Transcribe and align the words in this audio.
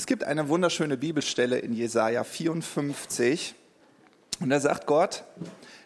Es 0.00 0.06
gibt 0.06 0.24
eine 0.24 0.48
wunderschöne 0.48 0.96
Bibelstelle 0.96 1.58
in 1.58 1.74
Jesaja 1.74 2.24
54 2.24 3.54
und 4.40 4.48
da 4.48 4.58
sagt 4.58 4.86
Gott, 4.86 5.24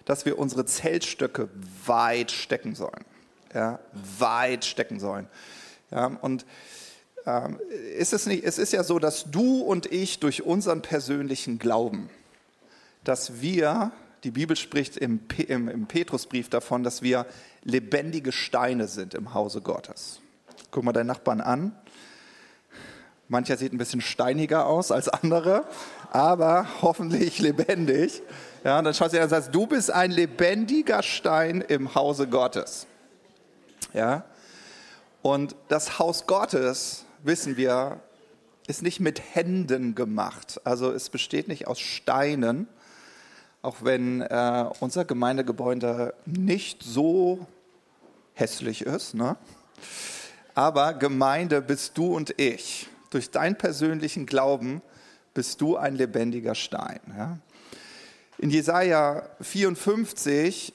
dass 0.04 0.24
wir 0.24 0.38
unsere 0.38 0.64
Zeltstöcke 0.64 1.48
weit 1.84 2.30
stecken 2.30 2.76
sollen. 2.76 3.04
Ja, 3.52 3.80
weit 4.20 4.66
stecken 4.66 5.00
sollen. 5.00 5.26
Ja, 5.90 6.06
und 6.06 6.46
ähm, 7.26 7.58
ist 7.98 8.12
es, 8.12 8.26
nicht, 8.26 8.44
es 8.44 8.58
ist 8.58 8.72
ja 8.72 8.84
so, 8.84 9.00
dass 9.00 9.32
du 9.32 9.62
und 9.62 9.90
ich 9.90 10.20
durch 10.20 10.44
unseren 10.44 10.80
persönlichen 10.80 11.58
Glauben, 11.58 12.08
dass 13.02 13.40
wir, 13.40 13.90
die 14.22 14.30
Bibel 14.30 14.56
spricht 14.56 14.96
im, 14.96 15.22
im, 15.48 15.68
im 15.68 15.86
Petrusbrief 15.86 16.48
davon, 16.48 16.84
dass 16.84 17.02
wir 17.02 17.26
lebendige 17.64 18.30
Steine 18.30 18.86
sind 18.86 19.14
im 19.14 19.34
Hause 19.34 19.60
Gottes. 19.60 20.20
Guck 20.70 20.84
mal 20.84 20.92
deinen 20.92 21.08
Nachbarn 21.08 21.40
an. 21.40 21.72
Mancher 23.28 23.56
sieht 23.56 23.72
ein 23.72 23.78
bisschen 23.78 24.00
steiniger 24.00 24.66
aus 24.66 24.92
als 24.92 25.08
andere, 25.08 25.64
aber 26.10 26.66
hoffentlich 26.82 27.38
lebendig. 27.38 28.22
Ja, 28.64 28.78
und 28.78 28.84
dann 28.84 28.94
schaust 28.94 29.12
du 29.12 29.16
dir 29.16 29.22
an 29.22 29.24
und 29.24 29.30
sagst, 29.30 29.54
du 29.54 29.66
bist 29.66 29.90
ein 29.90 30.10
lebendiger 30.10 31.02
Stein 31.02 31.60
im 31.60 31.94
Hause 31.94 32.26
Gottes. 32.28 32.86
Ja, 33.92 34.24
und 35.22 35.56
das 35.68 35.98
Haus 35.98 36.26
Gottes, 36.26 37.06
wissen 37.22 37.56
wir, 37.56 38.00
ist 38.66 38.82
nicht 38.82 39.00
mit 39.00 39.22
Händen 39.34 39.94
gemacht. 39.94 40.60
Also 40.64 40.90
es 40.92 41.10
besteht 41.10 41.48
nicht 41.48 41.66
aus 41.66 41.80
Steinen, 41.80 42.68
auch 43.62 43.76
wenn 43.80 44.20
äh, 44.20 44.66
unser 44.80 45.04
Gemeindegebäude 45.04 46.14
nicht 46.26 46.82
so 46.82 47.46
hässlich 48.34 48.82
ist. 48.82 49.14
Ne? 49.14 49.36
Aber 50.54 50.94
Gemeinde 50.94 51.62
bist 51.62 51.96
du 51.96 52.14
und 52.14 52.38
ich. 52.38 52.88
Durch 53.14 53.30
deinen 53.30 53.54
persönlichen 53.54 54.26
Glauben 54.26 54.82
bist 55.34 55.60
du 55.60 55.76
ein 55.76 55.94
lebendiger 55.94 56.56
Stein. 56.56 56.98
Ja? 57.16 57.38
In 58.38 58.50
Jesaja 58.50 59.22
54 59.40 60.74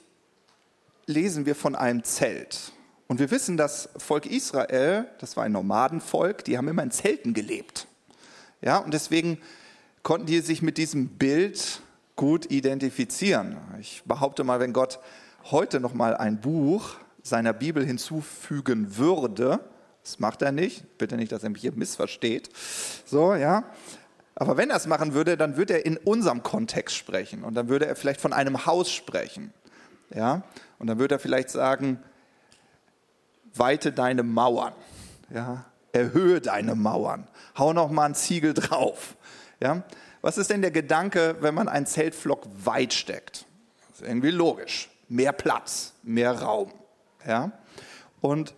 lesen 1.06 1.46
wir 1.46 1.54
von 1.56 1.76
einem 1.76 2.06
Zelt. 2.06 2.72
Und 3.08 3.20
wir 3.20 3.30
wissen, 3.30 3.58
das 3.58 3.90
Volk 3.98 4.26
Israel, 4.26 5.10
das 5.20 5.36
war 5.36 5.44
ein 5.44 5.52
Nomadenvolk, 5.52 6.46
die 6.46 6.58
haben 6.58 6.70
immer 6.70 6.84
in 6.84 6.92
Zelten 6.92 7.34
gelebt. 7.34 7.88
Ja, 8.62 8.78
und 8.78 8.94
deswegen 8.94 9.38
konnten 10.02 10.28
die 10.28 10.40
sich 10.40 10.62
mit 10.62 10.78
diesem 10.78 11.10
Bild 11.10 11.82
gut 12.16 12.50
identifizieren. 12.50 13.58
Ich 13.82 14.02
behaupte 14.06 14.46
mal, 14.46 14.62
wenn 14.62 14.72
Gott 14.72 15.00
heute 15.52 15.82
noch 15.82 15.94
mal 15.94 16.16
ein 16.16 16.40
Buch 16.40 16.96
seiner 17.22 17.52
Bibel 17.52 17.86
hinzufügen 17.86 18.96
würde, 18.96 19.60
das 20.10 20.20
macht 20.20 20.42
er 20.42 20.52
nicht, 20.52 20.98
bitte 20.98 21.18
nicht, 21.18 21.32
dass 21.32 21.44
er 21.44 21.52
mich 21.52 21.62
hier 21.62 21.72
missversteht. 21.72 22.50
So, 23.06 23.36
ja. 23.36 23.64
Aber 24.34 24.58
wenn 24.58 24.72
er 24.72 24.78
es 24.78 24.88
machen 24.88 25.14
würde, 25.14 25.38
dann 25.38 25.56
würde 25.56 25.76
er 25.76 25.86
in 25.86 25.98
unserem 25.98 26.42
Kontext 26.42 26.96
sprechen 26.96 27.44
und 27.44 27.54
dann 27.54 27.70
würde 27.70 27.86
er 27.86 27.96
vielleicht 27.96 28.20
von 28.20 28.34
einem 28.34 28.66
Haus 28.66 28.92
sprechen. 28.92 29.54
Ja? 30.16 30.42
Und 30.80 30.88
dann 30.88 30.98
würde 30.98 31.16
er 31.16 31.20
vielleicht 31.20 31.52
sagen, 31.52 32.02
weite 33.54 33.92
deine 33.92 34.24
Mauern. 34.24 34.74
Ja? 35.30 35.66
Erhöhe 35.92 36.42
deine 36.42 36.74
Mauern. 36.74 37.28
Hau 37.56 37.74
noch 37.74 37.92
mal 37.92 38.06
einen 38.06 38.16
Ziegel 38.16 38.56
drauf. 38.56 39.16
Ja? 39.62 39.84
Was 40.22 40.40
ist 40.40 40.50
denn 40.50 40.62
der 40.62 40.72
Gedanke, 40.72 41.36
wenn 41.42 41.54
man 41.54 41.68
einen 41.68 41.86
Zeltflock 41.86 42.48
weit 42.64 42.94
steckt? 42.94 43.46
Das 43.90 44.02
ist 44.02 44.08
irgendwie 44.08 44.32
logisch. 44.32 44.90
Mehr 45.08 45.34
Platz, 45.34 45.94
mehr 46.02 46.32
Raum. 46.32 46.72
Ja? 47.28 47.52
Und 48.22 48.56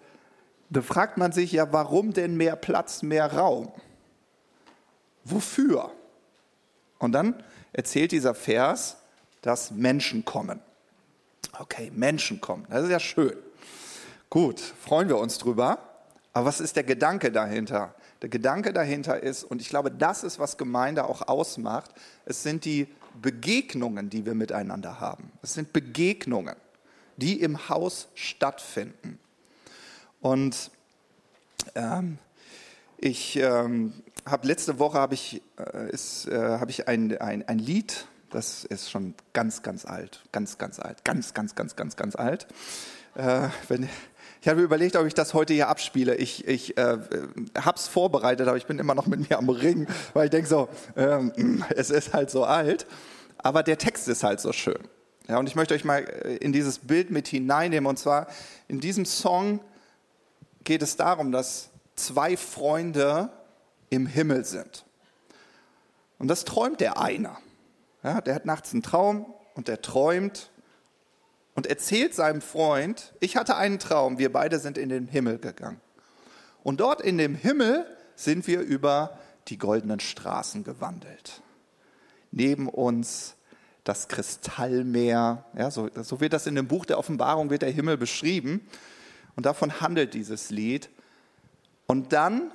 da 0.72 0.82
fragt 0.82 1.18
man 1.18 1.34
sich 1.34 1.52
ja, 1.52 1.72
warum 1.74 2.14
denn 2.14 2.38
mehr 2.38 2.56
Platz, 2.56 3.04
mehr 3.04 3.34
Raum? 3.34 3.72
Wofür? 5.26 5.92
Und 6.98 7.12
dann 7.12 7.44
erzählt 7.74 8.14
dieser 8.14 8.34
Vers, 8.34 8.98
dass 9.42 9.72
Menschen 9.72 10.24
kommen. 10.24 10.62
Okay, 11.60 11.92
Menschen 11.94 12.40
kommen. 12.40 12.66
Das 12.70 12.86
ist 12.86 12.90
ja 12.90 13.02
schön. 13.02 13.36
Gut, 14.30 14.60
freuen 14.60 15.10
wir 15.10 15.18
uns 15.18 15.38
drüber. 15.38 15.78
Aber 16.32 16.46
was 16.46 16.62
ist 16.62 16.78
der 16.78 16.86
Gedanke 16.86 17.34
dahinter? 17.34 17.94
Der 18.22 18.30
Gedanke 18.30 18.72
dahinter 18.72 19.22
ist, 19.22 19.44
und 19.44 19.62
ich 19.62 19.68
glaube, 19.68 19.92
das 19.92 20.24
ist, 20.24 20.40
was 20.40 20.58
Gemeinde 20.58 21.04
auch 21.04 21.28
ausmacht, 21.28 21.92
es 22.24 22.44
sind 22.44 22.64
die 22.64 22.88
Begegnungen, 23.22 24.10
die 24.10 24.26
wir 24.26 24.36
miteinander 24.36 25.02
haben. 25.02 25.34
Es 25.42 25.54
sind 25.54 25.74
Begegnungen, 25.74 26.56
die 27.18 27.42
im 27.42 27.68
Haus 27.68 28.08
stattfinden. 28.16 29.20
Und 30.22 30.72
ähm, 31.76 32.18
ich 32.98 33.36
ähm, 33.38 33.94
habe 34.26 34.48
letzte 34.48 34.80
Woche 34.80 34.98
habe 34.98 35.16
ich, 35.16 35.42
äh, 35.58 35.90
ist, 35.90 36.28
äh, 36.28 36.38
hab 36.38 36.70
ich 36.70 36.88
ein, 36.88 37.18
ein, 37.20 37.48
ein 37.48 37.60
Lied, 37.60 38.06
das 38.30 38.64
ist 38.64 38.90
schon 38.90 39.14
ganz, 39.34 39.62
ganz 39.64 39.86
alt, 39.86 40.22
ganz, 40.32 40.58
ganz 40.58 40.80
alt, 40.80 41.04
ganz, 41.04 41.34
ganz, 41.34 41.56
ganz, 41.56 41.76
ganz, 41.76 41.96
ganz 41.96 42.16
alt. 42.16 42.48
Äh, 43.16 43.50
wenn, 43.68 43.90
ich 44.42 44.48
habe 44.48 44.62
überlegt, 44.62 44.96
ob 44.96 45.06
ich 45.06 45.14
das 45.14 45.34
heute 45.34 45.54
hier 45.54 45.68
abspiele. 45.68 46.16
Ich, 46.16 46.48
ich 46.48 46.78
äh, 46.78 46.98
habe 47.58 47.78
es 47.78 47.88
vorbereitet, 47.88 48.48
aber 48.48 48.58
ich 48.58 48.66
bin 48.66 48.80
immer 48.80 48.96
noch 48.96 49.08
mit 49.08 49.30
mir 49.30 49.38
am 49.38 49.50
Ring, 49.50 49.88
weil 50.14 50.26
ich 50.26 50.32
denke 50.32 50.48
so, 50.48 50.70
ähm, 50.96 51.66
es 51.76 51.90
ist 51.90 52.14
halt 52.14 52.30
so 52.30 52.46
alt, 52.46 52.86
aber 53.38 53.64
der 53.64 53.78
Text 53.78 54.08
ist 54.08 54.24
halt 54.24 54.40
so 54.40 54.54
schön. 54.54 54.80
Ja, 55.28 55.38
und 55.38 55.48
ich 55.48 55.56
möchte 55.56 55.74
euch 55.74 55.84
mal 55.84 56.00
äh, 56.00 56.38
in 56.38 56.54
dieses 56.54 56.80
Bild 56.80 57.12
mit 57.12 57.28
hineinnehmen. 57.28 57.88
Und 57.88 57.98
zwar 57.98 58.28
in 58.68 58.80
diesem 58.80 59.06
Song 59.06 59.60
geht 60.64 60.82
es 60.82 60.96
darum, 60.96 61.32
dass 61.32 61.70
zwei 61.96 62.38
Freunde 62.38 63.30
im 63.90 64.06
Himmel 64.06 64.46
sind. 64.46 64.86
Und 66.18 66.28
das 66.28 66.46
träumt 66.46 66.80
der 66.80 67.00
eine. 67.00 67.36
Ja, 68.04 68.22
der 68.22 68.36
hat 68.36 68.46
nachts 68.46 68.74
einen 68.74 68.84
Traum 68.84 69.34
und 69.54 69.68
der 69.68 69.82
träumt 69.82 70.52
und 71.54 71.68
erzählt 71.68 72.14
seinem 72.14 72.42
Freund, 72.42 73.14
ich 73.20 73.38
hatte 73.38 73.56
einen 73.56 73.80
Traum, 73.80 74.18
wir 74.18 74.32
beide 74.32 74.60
sind 74.60 74.78
in 74.78 74.90
den 74.90 75.08
Himmel 75.08 75.38
gegangen. 75.38 75.82
Und 76.64 76.80
dort 76.80 77.02
in 77.02 77.18
dem 77.18 77.36
Himmel 77.36 77.86
sind 78.16 78.48
wir 78.48 78.62
über 78.62 79.18
die 79.48 79.58
goldenen 79.58 80.00
Straßen 80.00 80.64
gewandelt. 80.64 81.42
Neben 82.32 82.70
uns 82.70 83.36
das 83.84 84.08
Kristallmeer, 84.08 85.44
ja, 85.58 85.72
so, 85.72 85.90
so 86.02 86.22
wird 86.22 86.34
das 86.34 86.48
in 86.48 86.56
dem 86.56 86.68
Buch 86.68 86.86
der 86.86 87.00
Offenbarung, 87.00 87.50
wird 87.50 87.64
der 87.64 87.72
Himmel 87.72 87.98
beschrieben. 87.98 88.68
Und 89.42 89.46
davon 89.48 89.82
handelt 89.82 90.14
dieses 90.14 90.52
Lied. 90.52 90.92
Und 91.88 92.14
dann 92.14 92.52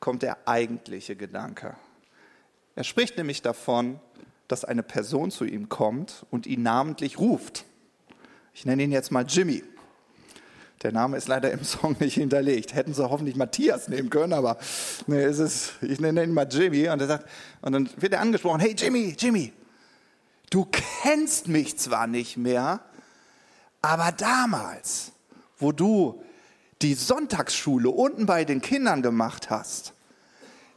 kommt 0.00 0.24
der 0.24 0.48
eigentliche 0.48 1.14
Gedanke. 1.14 1.76
Er 2.74 2.82
spricht 2.82 3.16
nämlich 3.16 3.42
davon, 3.42 4.00
dass 4.48 4.64
eine 4.64 4.82
Person 4.82 5.30
zu 5.30 5.44
ihm 5.44 5.68
kommt 5.68 6.26
und 6.32 6.48
ihn 6.48 6.64
namentlich 6.64 7.20
ruft. 7.20 7.64
Ich 8.54 8.66
nenne 8.66 8.82
ihn 8.82 8.90
jetzt 8.90 9.12
mal 9.12 9.24
Jimmy. 9.24 9.62
Der 10.82 10.90
Name 10.90 11.16
ist 11.16 11.28
leider 11.28 11.52
im 11.52 11.62
Song 11.62 11.94
nicht 12.00 12.14
hinterlegt. 12.14 12.74
Hätten 12.74 12.92
sie 12.92 13.08
hoffentlich 13.08 13.36
Matthias 13.36 13.86
nehmen 13.86 14.10
können, 14.10 14.32
aber 14.32 14.58
nee, 15.06 15.22
es 15.22 15.38
ist, 15.38 15.74
ich 15.80 16.00
nenne 16.00 16.24
ihn 16.24 16.34
mal 16.34 16.48
Jimmy. 16.50 16.88
Und, 16.88 17.00
er 17.02 17.06
sagt, 17.06 17.30
und 17.62 17.70
dann 17.70 17.88
wird 17.98 18.14
er 18.14 18.20
angesprochen, 18.20 18.58
hey 18.58 18.74
Jimmy, 18.76 19.14
Jimmy, 19.16 19.52
du 20.50 20.66
kennst 21.04 21.46
mich 21.46 21.78
zwar 21.78 22.08
nicht 22.08 22.36
mehr, 22.36 22.80
aber 23.80 24.10
damals, 24.10 25.12
wo 25.58 25.72
du 25.72 26.22
die 26.82 26.94
Sonntagsschule 26.94 27.88
unten 27.88 28.26
bei 28.26 28.44
den 28.44 28.60
Kindern 28.60 29.02
gemacht 29.02 29.50
hast, 29.50 29.94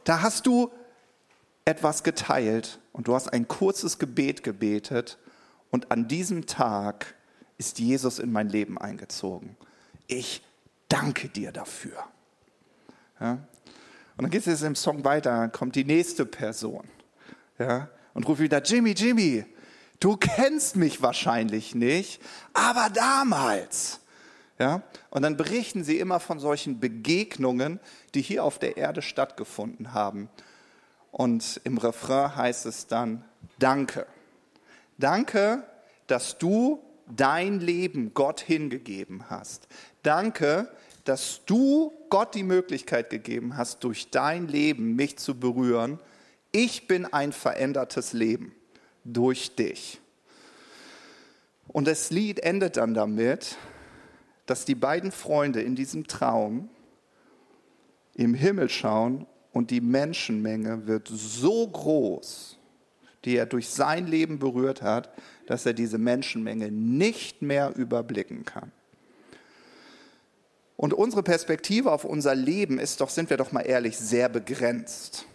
da 0.04 0.22
hast 0.22 0.46
du 0.46 0.70
etwas 1.64 2.02
geteilt 2.02 2.80
und 2.92 3.06
du 3.08 3.14
hast 3.14 3.32
ein 3.32 3.48
kurzes 3.48 3.98
Gebet 3.98 4.42
gebetet 4.42 5.18
und 5.70 5.90
an 5.90 6.08
diesem 6.08 6.46
Tag 6.46 7.14
ist 7.58 7.78
Jesus 7.78 8.18
in 8.18 8.32
mein 8.32 8.48
Leben 8.48 8.78
eingezogen. 8.78 9.56
Ich 10.06 10.42
danke 10.88 11.28
dir 11.28 11.52
dafür. 11.52 12.04
Ja? 13.20 13.32
Und 13.32 14.24
dann 14.24 14.30
geht 14.30 14.40
es 14.40 14.46
jetzt 14.46 14.62
im 14.62 14.74
Song 14.74 15.04
weiter, 15.04 15.30
dann 15.30 15.52
kommt 15.52 15.76
die 15.76 15.84
nächste 15.84 16.26
Person 16.26 16.88
ja? 17.58 17.88
und 18.14 18.26
ruft 18.26 18.40
wieder, 18.40 18.62
Jimmy, 18.62 18.92
Jimmy, 18.92 19.44
du 20.00 20.16
kennst 20.16 20.76
mich 20.76 21.02
wahrscheinlich 21.02 21.74
nicht, 21.74 22.20
aber 22.52 22.90
damals, 22.90 23.99
ja? 24.60 24.82
Und 25.08 25.22
dann 25.22 25.36
berichten 25.36 25.82
sie 25.82 25.98
immer 25.98 26.20
von 26.20 26.38
solchen 26.38 26.78
Begegnungen, 26.78 27.80
die 28.14 28.22
hier 28.22 28.44
auf 28.44 28.58
der 28.58 28.76
Erde 28.76 29.02
stattgefunden 29.02 29.94
haben. 29.94 30.28
Und 31.10 31.60
im 31.64 31.78
Refrain 31.78 32.36
heißt 32.36 32.66
es 32.66 32.86
dann, 32.86 33.24
danke. 33.58 34.06
Danke, 34.98 35.64
dass 36.06 36.38
du 36.38 36.80
dein 37.08 37.58
Leben 37.58 38.14
Gott 38.14 38.40
hingegeben 38.40 39.30
hast. 39.30 39.66
Danke, 40.02 40.70
dass 41.04 41.40
du 41.46 41.92
Gott 42.10 42.34
die 42.34 42.42
Möglichkeit 42.42 43.10
gegeben 43.10 43.56
hast, 43.56 43.82
durch 43.82 44.10
dein 44.10 44.46
Leben 44.46 44.94
mich 44.94 45.18
zu 45.18 45.40
berühren. 45.40 45.98
Ich 46.52 46.86
bin 46.86 47.06
ein 47.06 47.32
verändertes 47.32 48.12
Leben 48.12 48.54
durch 49.04 49.56
dich. 49.56 50.00
Und 51.68 51.86
das 51.86 52.10
Lied 52.10 52.40
endet 52.40 52.76
dann 52.76 52.94
damit, 52.94 53.56
dass 54.50 54.64
die 54.64 54.74
beiden 54.74 55.12
Freunde 55.12 55.62
in 55.62 55.76
diesem 55.76 56.08
Traum 56.08 56.68
im 58.14 58.34
Himmel 58.34 58.68
schauen 58.68 59.28
und 59.52 59.70
die 59.70 59.80
Menschenmenge 59.80 60.88
wird 60.88 61.06
so 61.06 61.68
groß, 61.68 62.58
die 63.24 63.36
er 63.36 63.46
durch 63.46 63.68
sein 63.68 64.08
Leben 64.08 64.40
berührt 64.40 64.82
hat, 64.82 65.12
dass 65.46 65.66
er 65.66 65.72
diese 65.72 65.98
Menschenmenge 65.98 66.72
nicht 66.72 67.42
mehr 67.42 67.76
überblicken 67.76 68.44
kann. 68.44 68.72
Und 70.76 70.94
unsere 70.94 71.22
Perspektive 71.22 71.92
auf 71.92 72.04
unser 72.04 72.34
Leben 72.34 72.80
ist 72.80 73.00
doch, 73.00 73.10
sind 73.10 73.30
wir 73.30 73.36
doch 73.36 73.52
mal 73.52 73.60
ehrlich, 73.60 73.96
sehr 73.98 74.28
begrenzt. 74.28 75.26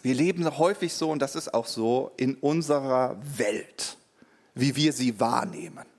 Wir 0.00 0.14
leben 0.14 0.56
häufig 0.56 0.94
so, 0.94 1.10
und 1.10 1.20
das 1.20 1.36
ist 1.36 1.52
auch 1.52 1.66
so, 1.66 2.12
in 2.16 2.36
unserer 2.36 3.20
Welt, 3.36 3.98
wie 4.54 4.74
wir 4.74 4.94
sie 4.94 5.20
wahrnehmen. 5.20 5.89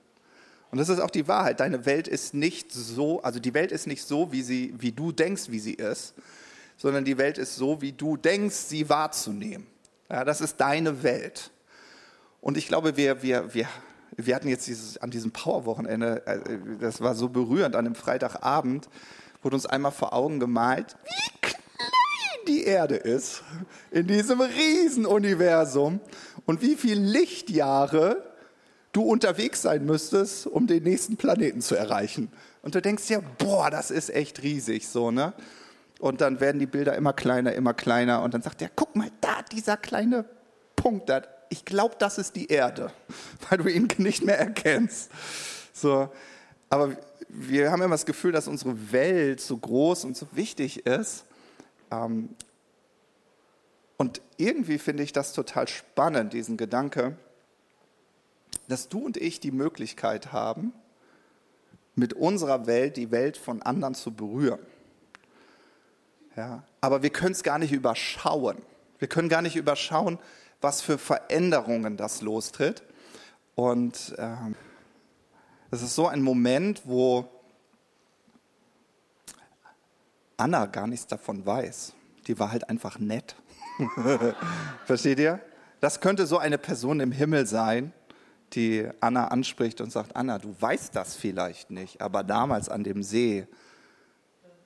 Und 0.72 0.78
das 0.78 0.88
ist 0.88 1.00
auch 1.00 1.10
die 1.10 1.28
Wahrheit. 1.28 1.60
Deine 1.60 1.84
Welt 1.84 2.08
ist 2.08 2.32
nicht 2.32 2.72
so, 2.72 3.22
also 3.22 3.38
die 3.38 3.52
Welt 3.52 3.72
ist 3.72 3.86
nicht 3.86 4.02
so, 4.04 4.32
wie, 4.32 4.40
sie, 4.40 4.74
wie 4.78 4.90
du 4.90 5.12
denkst, 5.12 5.50
wie 5.50 5.58
sie 5.58 5.74
ist, 5.74 6.14
sondern 6.78 7.04
die 7.04 7.18
Welt 7.18 7.36
ist 7.36 7.56
so, 7.56 7.82
wie 7.82 7.92
du 7.92 8.16
denkst, 8.16 8.56
sie 8.56 8.88
wahrzunehmen. 8.88 9.66
Ja, 10.10 10.24
das 10.24 10.40
ist 10.40 10.56
deine 10.56 11.02
Welt. 11.02 11.50
Und 12.40 12.56
ich 12.56 12.68
glaube, 12.68 12.96
wir, 12.96 13.22
wir, 13.22 13.52
wir, 13.52 13.68
wir 14.16 14.34
hatten 14.34 14.48
jetzt 14.48 14.66
dieses, 14.66 14.96
an 14.96 15.10
diesem 15.10 15.30
Powerwochenende, 15.30 16.26
äh, 16.26 16.38
das 16.80 17.02
war 17.02 17.14
so 17.14 17.28
berührend, 17.28 17.76
an 17.76 17.84
dem 17.84 17.94
Freitagabend 17.94 18.88
wurde 19.42 19.56
uns 19.56 19.66
einmal 19.66 19.92
vor 19.92 20.14
Augen 20.14 20.40
gemalt, 20.40 20.96
wie 21.04 21.38
klein 21.40 21.60
die 22.48 22.64
Erde 22.64 22.96
ist 22.96 23.42
in 23.90 24.06
diesem 24.06 24.40
Riesenuniversum 24.40 26.00
und 26.46 26.62
wie 26.62 26.76
viele 26.76 27.02
Lichtjahre 27.02 28.31
du 28.92 29.02
unterwegs 29.02 29.62
sein 29.62 29.84
müsstest, 29.84 30.46
um 30.46 30.66
den 30.66 30.82
nächsten 30.82 31.16
Planeten 31.16 31.60
zu 31.60 31.74
erreichen. 31.74 32.30
Und 32.62 32.74
du 32.74 32.82
denkst 32.82 33.08
ja, 33.08 33.20
boah, 33.38 33.70
das 33.70 33.90
ist 33.90 34.10
echt 34.10 34.42
riesig, 34.42 34.88
so, 34.88 35.10
ne? 35.10 35.32
Und 35.98 36.20
dann 36.20 36.40
werden 36.40 36.58
die 36.58 36.66
Bilder 36.66 36.96
immer 36.96 37.12
kleiner, 37.12 37.52
immer 37.52 37.74
kleiner. 37.74 38.22
Und 38.22 38.34
dann 38.34 38.42
sagt 38.42 38.60
er, 38.60 38.70
guck 38.74 38.96
mal, 38.96 39.08
da, 39.20 39.42
dieser 39.52 39.76
kleine 39.76 40.24
Punkt, 40.74 41.08
da, 41.08 41.22
ich 41.48 41.64
glaube, 41.64 41.94
das 41.98 42.18
ist 42.18 42.34
die 42.34 42.48
Erde, 42.48 42.92
weil 43.48 43.58
du 43.58 43.68
ihn 43.68 43.88
nicht 43.98 44.24
mehr 44.24 44.38
erkennst. 44.38 45.10
So, 45.72 46.08
aber 46.68 46.96
wir 47.28 47.70
haben 47.70 47.82
immer 47.82 47.94
das 47.94 48.06
Gefühl, 48.06 48.32
dass 48.32 48.48
unsere 48.48 48.92
Welt 48.92 49.40
so 49.40 49.56
groß 49.56 50.04
und 50.04 50.16
so 50.16 50.26
wichtig 50.32 50.86
ist. 50.86 51.24
Ähm, 51.90 52.30
und 53.96 54.20
irgendwie 54.36 54.78
finde 54.78 55.04
ich 55.04 55.12
das 55.12 55.32
total 55.32 55.68
spannend, 55.68 56.32
diesen 56.32 56.56
Gedanke, 56.56 57.16
dass 58.72 58.88
du 58.88 58.98
und 59.00 59.16
ich 59.16 59.38
die 59.38 59.50
Möglichkeit 59.50 60.32
haben, 60.32 60.72
mit 61.94 62.14
unserer 62.14 62.66
Welt 62.66 62.96
die 62.96 63.10
Welt 63.10 63.36
von 63.36 63.62
anderen 63.62 63.94
zu 63.94 64.12
berühren. 64.12 64.60
Ja, 66.36 66.62
aber 66.80 67.02
wir 67.02 67.10
können 67.10 67.32
es 67.32 67.42
gar 67.42 67.58
nicht 67.58 67.72
überschauen. 67.72 68.56
Wir 68.98 69.08
können 69.08 69.28
gar 69.28 69.42
nicht 69.42 69.56
überschauen, 69.56 70.18
was 70.62 70.80
für 70.80 70.96
Veränderungen 70.96 71.98
das 71.98 72.22
lostritt. 72.22 72.82
Und 73.54 74.14
ähm, 74.16 74.54
ist 75.70 75.94
so 75.94 76.06
ein 76.06 76.22
Moment, 76.22 76.82
wo 76.86 77.28
Anna 80.38 80.64
gar 80.66 80.86
nichts 80.86 81.06
davon 81.06 81.44
weiß. 81.44 81.92
Die 82.26 82.38
war 82.38 82.50
halt 82.50 82.70
einfach 82.70 82.98
nett. 82.98 83.36
Versteht 84.86 85.18
ihr? 85.18 85.40
Das 85.80 86.00
könnte 86.00 86.26
so 86.26 86.38
eine 86.38 86.58
Person 86.58 87.00
im 87.00 87.10
Himmel 87.10 87.44
sein, 87.44 87.92
die 88.54 88.88
Anna 89.00 89.28
anspricht 89.28 89.80
und 89.80 89.90
sagt, 89.90 90.16
Anna, 90.16 90.38
du 90.38 90.54
weißt 90.58 90.94
das 90.94 91.16
vielleicht 91.16 91.70
nicht, 91.70 92.00
aber 92.00 92.24
damals 92.24 92.68
an 92.68 92.84
dem 92.84 93.02
See 93.02 93.46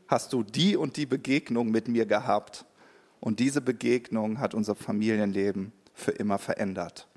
hast 0.09 0.33
du 0.33 0.43
die 0.43 0.77
und 0.77 0.97
die 0.97 1.06
Begegnung 1.06 1.71
mit 1.71 1.88
mir 1.88 2.06
gehabt. 2.06 2.65
Und 3.21 3.41
diese 3.41 3.61
Begegnung 3.61 4.38
hat 4.38 4.55
unser 4.55 4.75
Familienleben 4.75 5.73
für 5.94 6.12
immer 6.12 6.38
verändert. 6.38 7.09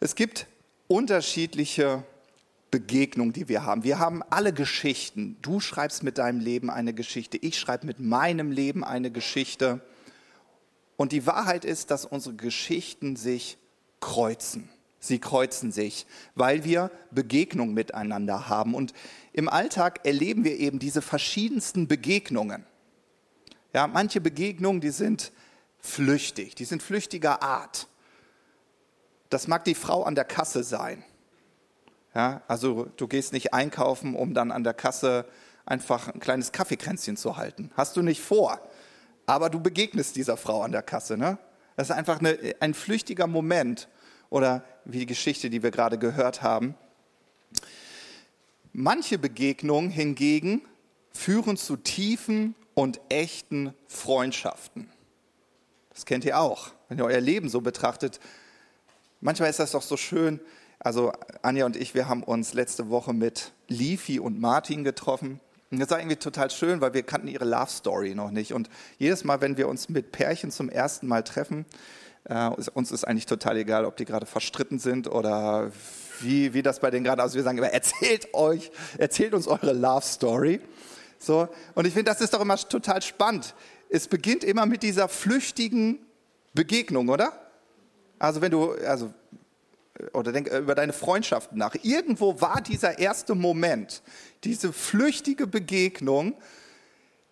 Es 0.00 0.14
gibt 0.14 0.46
unterschiedliche 0.86 2.02
Begegnungen, 2.70 3.32
die 3.32 3.48
wir 3.48 3.64
haben. 3.64 3.84
Wir 3.84 4.00
haben 4.00 4.22
alle 4.30 4.52
Geschichten. 4.52 5.36
Du 5.40 5.60
schreibst 5.60 6.02
mit 6.02 6.18
deinem 6.18 6.40
Leben 6.40 6.70
eine 6.70 6.92
Geschichte, 6.92 7.36
ich 7.36 7.58
schreibe 7.58 7.86
mit 7.86 8.00
meinem 8.00 8.50
Leben 8.50 8.84
eine 8.84 9.10
Geschichte. 9.10 9.80
Und 10.96 11.12
die 11.12 11.26
Wahrheit 11.26 11.64
ist, 11.64 11.90
dass 11.90 12.04
unsere 12.04 12.34
Geschichten 12.34 13.16
sich 13.16 13.58
kreuzen. 14.00 14.68
Sie 15.04 15.18
kreuzen 15.18 15.70
sich, 15.70 16.06
weil 16.34 16.64
wir 16.64 16.90
Begegnungen 17.10 17.74
miteinander 17.74 18.48
haben. 18.48 18.74
Und 18.74 18.94
im 19.32 19.48
Alltag 19.48 20.00
erleben 20.04 20.44
wir 20.44 20.58
eben 20.58 20.78
diese 20.78 21.02
verschiedensten 21.02 21.88
Begegnungen. 21.88 22.64
Ja, 23.72 23.86
manche 23.86 24.20
Begegnungen, 24.20 24.80
die 24.80 24.90
sind 24.90 25.32
flüchtig, 25.78 26.54
die 26.54 26.64
sind 26.64 26.82
flüchtiger 26.82 27.42
Art. 27.42 27.88
Das 29.28 29.48
mag 29.48 29.64
die 29.64 29.74
Frau 29.74 30.04
an 30.04 30.14
der 30.14 30.24
Kasse 30.24 30.64
sein. 30.64 31.04
Ja, 32.14 32.42
also 32.46 32.86
du 32.96 33.08
gehst 33.08 33.32
nicht 33.32 33.52
einkaufen, 33.52 34.14
um 34.14 34.32
dann 34.32 34.52
an 34.52 34.64
der 34.64 34.74
Kasse 34.74 35.26
einfach 35.66 36.08
ein 36.08 36.20
kleines 36.20 36.52
Kaffeekränzchen 36.52 37.16
zu 37.16 37.36
halten. 37.36 37.70
Hast 37.76 37.96
du 37.96 38.02
nicht 38.02 38.22
vor. 38.22 38.60
Aber 39.26 39.50
du 39.50 39.60
begegnest 39.60 40.16
dieser 40.16 40.36
Frau 40.36 40.62
an 40.62 40.72
der 40.72 40.82
Kasse. 40.82 41.16
Ne? 41.16 41.38
Das 41.76 41.90
ist 41.90 41.96
einfach 41.96 42.20
eine, 42.20 42.38
ein 42.60 42.74
flüchtiger 42.74 43.26
Moment 43.26 43.88
oder 44.34 44.64
wie 44.84 44.98
die 44.98 45.06
Geschichte, 45.06 45.48
die 45.48 45.62
wir 45.62 45.70
gerade 45.70 45.96
gehört 45.96 46.42
haben. 46.42 46.74
Manche 48.72 49.16
Begegnungen 49.16 49.90
hingegen 49.90 50.62
führen 51.12 51.56
zu 51.56 51.76
tiefen 51.76 52.56
und 52.74 53.00
echten 53.10 53.74
Freundschaften. 53.86 54.90
Das 55.90 56.04
kennt 56.04 56.24
ihr 56.24 56.40
auch, 56.40 56.72
wenn 56.88 56.98
ihr 56.98 57.04
euer 57.04 57.20
Leben 57.20 57.48
so 57.48 57.60
betrachtet. 57.60 58.18
Manchmal 59.20 59.50
ist 59.50 59.60
das 59.60 59.70
doch 59.70 59.82
so 59.82 59.96
schön. 59.96 60.40
Also 60.80 61.12
Anja 61.42 61.64
und 61.64 61.76
ich, 61.76 61.94
wir 61.94 62.08
haben 62.08 62.24
uns 62.24 62.54
letzte 62.54 62.90
Woche 62.90 63.12
mit 63.12 63.52
Lifi 63.68 64.18
und 64.18 64.40
Martin 64.40 64.82
getroffen. 64.82 65.38
Und 65.70 65.78
das 65.78 65.90
war 65.90 66.00
irgendwie 66.00 66.16
total 66.16 66.50
schön, 66.50 66.80
weil 66.80 66.92
wir 66.92 67.04
kannten 67.04 67.28
ihre 67.28 67.44
Love 67.44 67.70
Story 67.70 68.16
noch 68.16 68.32
nicht. 68.32 68.52
Und 68.52 68.68
jedes 68.98 69.22
Mal, 69.22 69.40
wenn 69.40 69.56
wir 69.56 69.68
uns 69.68 69.88
mit 69.88 70.10
Pärchen 70.10 70.50
zum 70.50 70.68
ersten 70.68 71.06
Mal 71.06 71.22
treffen, 71.22 71.66
äh, 72.24 72.48
uns 72.48 72.90
ist 72.90 73.04
eigentlich 73.04 73.26
total 73.26 73.56
egal, 73.58 73.84
ob 73.84 73.96
die 73.96 74.04
gerade 74.04 74.26
verstritten 74.26 74.78
sind 74.78 75.08
oder 75.08 75.70
wie, 76.20 76.54
wie 76.54 76.62
das 76.62 76.80
bei 76.80 76.90
denen 76.90 77.04
gerade 77.04 77.22
aussieht. 77.22 77.36
Wir 77.36 77.42
sagen 77.42 77.58
immer, 77.58 77.72
erzählt 77.72 78.32
euch, 78.34 78.70
erzählt 78.98 79.34
uns 79.34 79.46
eure 79.46 79.72
Love 79.72 80.04
Story. 80.04 80.60
So, 81.18 81.48
und 81.74 81.86
ich 81.86 81.92
finde, 81.92 82.10
das 82.10 82.20
ist 82.20 82.34
doch 82.34 82.40
immer 82.40 82.56
total 82.56 83.02
spannend. 83.02 83.54
Es 83.88 84.08
beginnt 84.08 84.44
immer 84.44 84.66
mit 84.66 84.82
dieser 84.82 85.08
flüchtigen 85.08 85.98
Begegnung, 86.54 87.08
oder? 87.08 87.32
Also 88.18 88.40
wenn 88.40 88.50
du, 88.50 88.72
also, 88.72 89.12
oder 90.12 90.32
denk 90.32 90.48
über 90.48 90.74
deine 90.74 90.92
Freundschaften 90.92 91.58
nach. 91.58 91.74
Irgendwo 91.82 92.40
war 92.40 92.60
dieser 92.60 92.98
erste 92.98 93.34
Moment, 93.34 94.02
diese 94.44 94.72
flüchtige 94.72 95.46
Begegnung, 95.46 96.34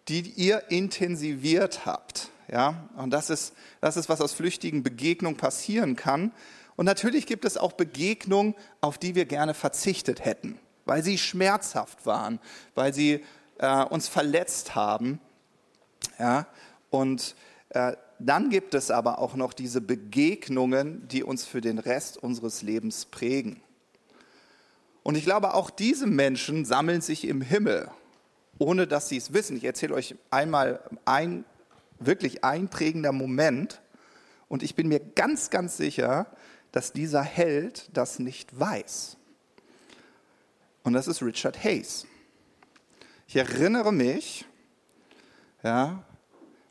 die 0.08 0.20
ihr 0.20 0.70
intensiviert 0.70 1.86
habt. 1.86 2.31
Ja, 2.52 2.86
und 2.98 3.10
das 3.10 3.30
ist, 3.30 3.54
das 3.80 3.96
ist, 3.96 4.10
was 4.10 4.20
aus 4.20 4.34
flüchtigen 4.34 4.82
Begegnungen 4.82 5.38
passieren 5.38 5.96
kann. 5.96 6.32
Und 6.76 6.84
natürlich 6.84 7.26
gibt 7.26 7.46
es 7.46 7.56
auch 7.56 7.72
Begegnungen, 7.72 8.54
auf 8.82 8.98
die 8.98 9.14
wir 9.14 9.24
gerne 9.24 9.54
verzichtet 9.54 10.26
hätten, 10.26 10.58
weil 10.84 11.02
sie 11.02 11.16
schmerzhaft 11.16 12.04
waren, 12.04 12.40
weil 12.74 12.92
sie 12.92 13.24
äh, 13.58 13.84
uns 13.84 14.06
verletzt 14.06 14.74
haben. 14.74 15.18
Ja, 16.18 16.46
und 16.90 17.36
äh, 17.70 17.96
dann 18.18 18.50
gibt 18.50 18.74
es 18.74 18.90
aber 18.90 19.18
auch 19.18 19.34
noch 19.34 19.54
diese 19.54 19.80
Begegnungen, 19.80 21.08
die 21.08 21.22
uns 21.22 21.46
für 21.46 21.62
den 21.62 21.78
Rest 21.78 22.18
unseres 22.18 22.60
Lebens 22.60 23.06
prägen. 23.06 23.62
Und 25.02 25.14
ich 25.14 25.24
glaube, 25.24 25.54
auch 25.54 25.70
diese 25.70 26.06
Menschen 26.06 26.66
sammeln 26.66 27.00
sich 27.00 27.26
im 27.26 27.40
Himmel, 27.40 27.90
ohne 28.58 28.86
dass 28.86 29.08
sie 29.08 29.16
es 29.16 29.32
wissen. 29.32 29.56
Ich 29.56 29.64
erzähle 29.64 29.94
euch 29.94 30.16
einmal 30.30 30.80
ein 31.06 31.46
wirklich 32.06 32.44
einprägender 32.44 33.12
Moment. 33.12 33.80
Und 34.48 34.62
ich 34.62 34.74
bin 34.74 34.88
mir 34.88 35.00
ganz, 35.00 35.50
ganz 35.50 35.76
sicher, 35.76 36.26
dass 36.72 36.92
dieser 36.92 37.22
Held 37.22 37.90
das 37.92 38.18
nicht 38.18 38.58
weiß. 38.58 39.16
Und 40.82 40.94
das 40.94 41.06
ist 41.06 41.22
Richard 41.22 41.62
Hayes. 41.62 42.06
Ich 43.26 43.36
erinnere 43.36 43.92
mich, 43.92 44.44
ja, 45.62 46.04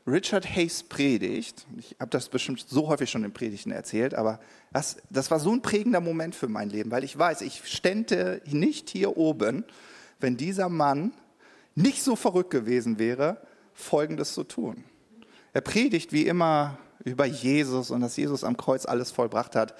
Richard 0.06 0.44
Hayes 0.44 0.82
Predigt, 0.82 1.64
ich 1.78 1.96
habe 2.00 2.10
das 2.10 2.28
bestimmt 2.28 2.64
so 2.68 2.88
häufig 2.88 3.08
schon 3.08 3.22
in 3.22 3.32
Predigten 3.32 3.70
erzählt, 3.70 4.14
aber 4.14 4.40
das, 4.72 4.96
das 5.10 5.30
war 5.30 5.38
so 5.38 5.52
ein 5.52 5.62
prägender 5.62 6.00
Moment 6.00 6.34
für 6.34 6.48
mein 6.48 6.70
Leben, 6.70 6.90
weil 6.90 7.04
ich 7.04 7.16
weiß, 7.16 7.42
ich 7.42 7.62
stände 7.68 8.42
nicht 8.46 8.90
hier 8.90 9.16
oben, 9.16 9.64
wenn 10.18 10.36
dieser 10.36 10.68
Mann 10.68 11.12
nicht 11.76 12.02
so 12.02 12.16
verrückt 12.16 12.50
gewesen 12.50 12.98
wäre, 12.98 13.40
Folgendes 13.74 14.34
zu 14.34 14.44
tun. 14.44 14.84
Er 15.52 15.60
predigt 15.60 16.12
wie 16.12 16.26
immer 16.26 16.78
über 17.04 17.26
Jesus 17.26 17.90
und 17.90 18.00
dass 18.00 18.16
Jesus 18.16 18.44
am 18.44 18.56
Kreuz 18.56 18.86
alles 18.86 19.10
vollbracht 19.10 19.56
hat. 19.56 19.74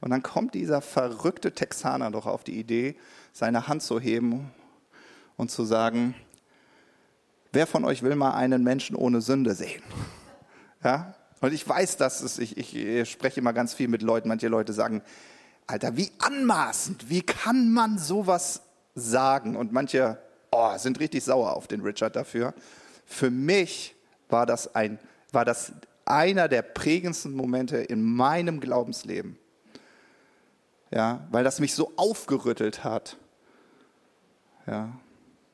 Und 0.00 0.10
dann 0.10 0.22
kommt 0.22 0.54
dieser 0.54 0.80
verrückte 0.80 1.52
Texaner 1.52 2.10
doch 2.10 2.26
auf 2.26 2.44
die 2.44 2.58
Idee, 2.58 2.96
seine 3.32 3.66
Hand 3.66 3.82
zu 3.82 3.98
heben 3.98 4.52
und 5.36 5.50
zu 5.50 5.64
sagen, 5.64 6.14
wer 7.52 7.66
von 7.66 7.84
euch 7.84 8.02
will 8.02 8.14
mal 8.14 8.34
einen 8.34 8.62
Menschen 8.62 8.94
ohne 8.94 9.20
Sünde 9.20 9.54
sehen? 9.54 9.82
Ja? 10.84 11.14
Und 11.40 11.52
ich 11.52 11.66
weiß, 11.66 11.96
dass 11.96 12.22
es, 12.22 12.38
ich, 12.38 12.56
ich 12.56 13.10
spreche 13.10 13.40
immer 13.40 13.52
ganz 13.52 13.74
viel 13.74 13.88
mit 13.88 14.02
Leuten, 14.02 14.28
manche 14.28 14.48
Leute 14.48 14.72
sagen, 14.72 15.02
Alter, 15.66 15.96
wie 15.96 16.10
anmaßend, 16.18 17.10
wie 17.10 17.22
kann 17.22 17.72
man 17.72 17.98
sowas 17.98 18.62
sagen? 18.94 19.56
Und 19.56 19.72
manche 19.72 20.18
oh, 20.50 20.76
sind 20.78 21.00
richtig 21.00 21.24
sauer 21.24 21.56
auf 21.56 21.66
den 21.66 21.80
Richard 21.80 22.14
dafür. 22.16 22.54
Für 23.04 23.30
mich 23.30 23.94
war 24.28 24.46
das, 24.46 24.74
ein, 24.74 24.98
war 25.36 25.44
das 25.44 25.70
einer 26.06 26.48
der 26.48 26.62
prägendsten 26.62 27.34
Momente 27.34 27.76
in 27.76 28.02
meinem 28.02 28.58
Glaubensleben. 28.58 29.38
Ja, 30.90 31.28
weil 31.30 31.44
das 31.44 31.60
mich 31.60 31.74
so 31.74 31.92
aufgerüttelt 31.96 32.84
hat. 32.84 33.18
Ja, 34.66 34.98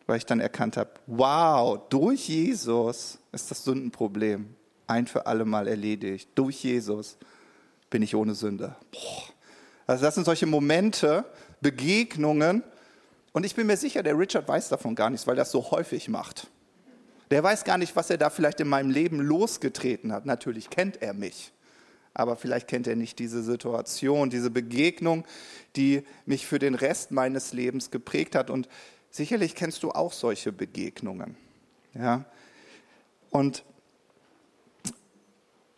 weil 0.06 0.18
ich 0.18 0.26
dann 0.26 0.38
erkannt 0.38 0.76
habe, 0.76 0.90
wow, 1.08 1.80
durch 1.88 2.28
Jesus 2.28 3.18
ist 3.32 3.50
das 3.50 3.64
Sündenproblem 3.64 4.54
ein 4.86 5.08
für 5.08 5.26
alle 5.26 5.44
Mal 5.44 5.66
erledigt. 5.66 6.28
Durch 6.36 6.62
Jesus 6.62 7.16
bin 7.90 8.02
ich 8.02 8.14
ohne 8.14 8.36
Sünde. 8.36 8.76
Boah. 8.92 9.24
Also 9.88 10.04
das 10.04 10.14
sind 10.14 10.24
solche 10.24 10.46
Momente, 10.46 11.24
Begegnungen. 11.60 12.62
Und 13.32 13.44
ich 13.44 13.56
bin 13.56 13.66
mir 13.66 13.76
sicher, 13.76 14.04
der 14.04 14.16
Richard 14.16 14.46
weiß 14.46 14.68
davon 14.68 14.94
gar 14.94 15.10
nichts, 15.10 15.26
weil 15.26 15.34
er 15.34 15.42
das 15.42 15.50
so 15.50 15.72
häufig 15.72 16.08
macht. 16.08 16.46
Der 17.32 17.42
weiß 17.42 17.64
gar 17.64 17.78
nicht, 17.78 17.96
was 17.96 18.10
er 18.10 18.18
da 18.18 18.28
vielleicht 18.28 18.60
in 18.60 18.68
meinem 18.68 18.90
Leben 18.90 19.18
losgetreten 19.18 20.12
hat. 20.12 20.26
Natürlich 20.26 20.68
kennt 20.68 21.00
er 21.00 21.14
mich, 21.14 21.50
aber 22.12 22.36
vielleicht 22.36 22.68
kennt 22.68 22.86
er 22.86 22.94
nicht 22.94 23.18
diese 23.18 23.42
Situation, 23.42 24.28
diese 24.28 24.50
Begegnung, 24.50 25.24
die 25.74 26.02
mich 26.26 26.46
für 26.46 26.58
den 26.58 26.74
Rest 26.74 27.10
meines 27.10 27.54
Lebens 27.54 27.90
geprägt 27.90 28.34
hat. 28.34 28.50
Und 28.50 28.68
sicherlich 29.10 29.54
kennst 29.54 29.82
du 29.82 29.92
auch 29.92 30.12
solche 30.12 30.52
Begegnungen. 30.52 31.34
Ja? 31.94 32.26
Und 33.30 33.64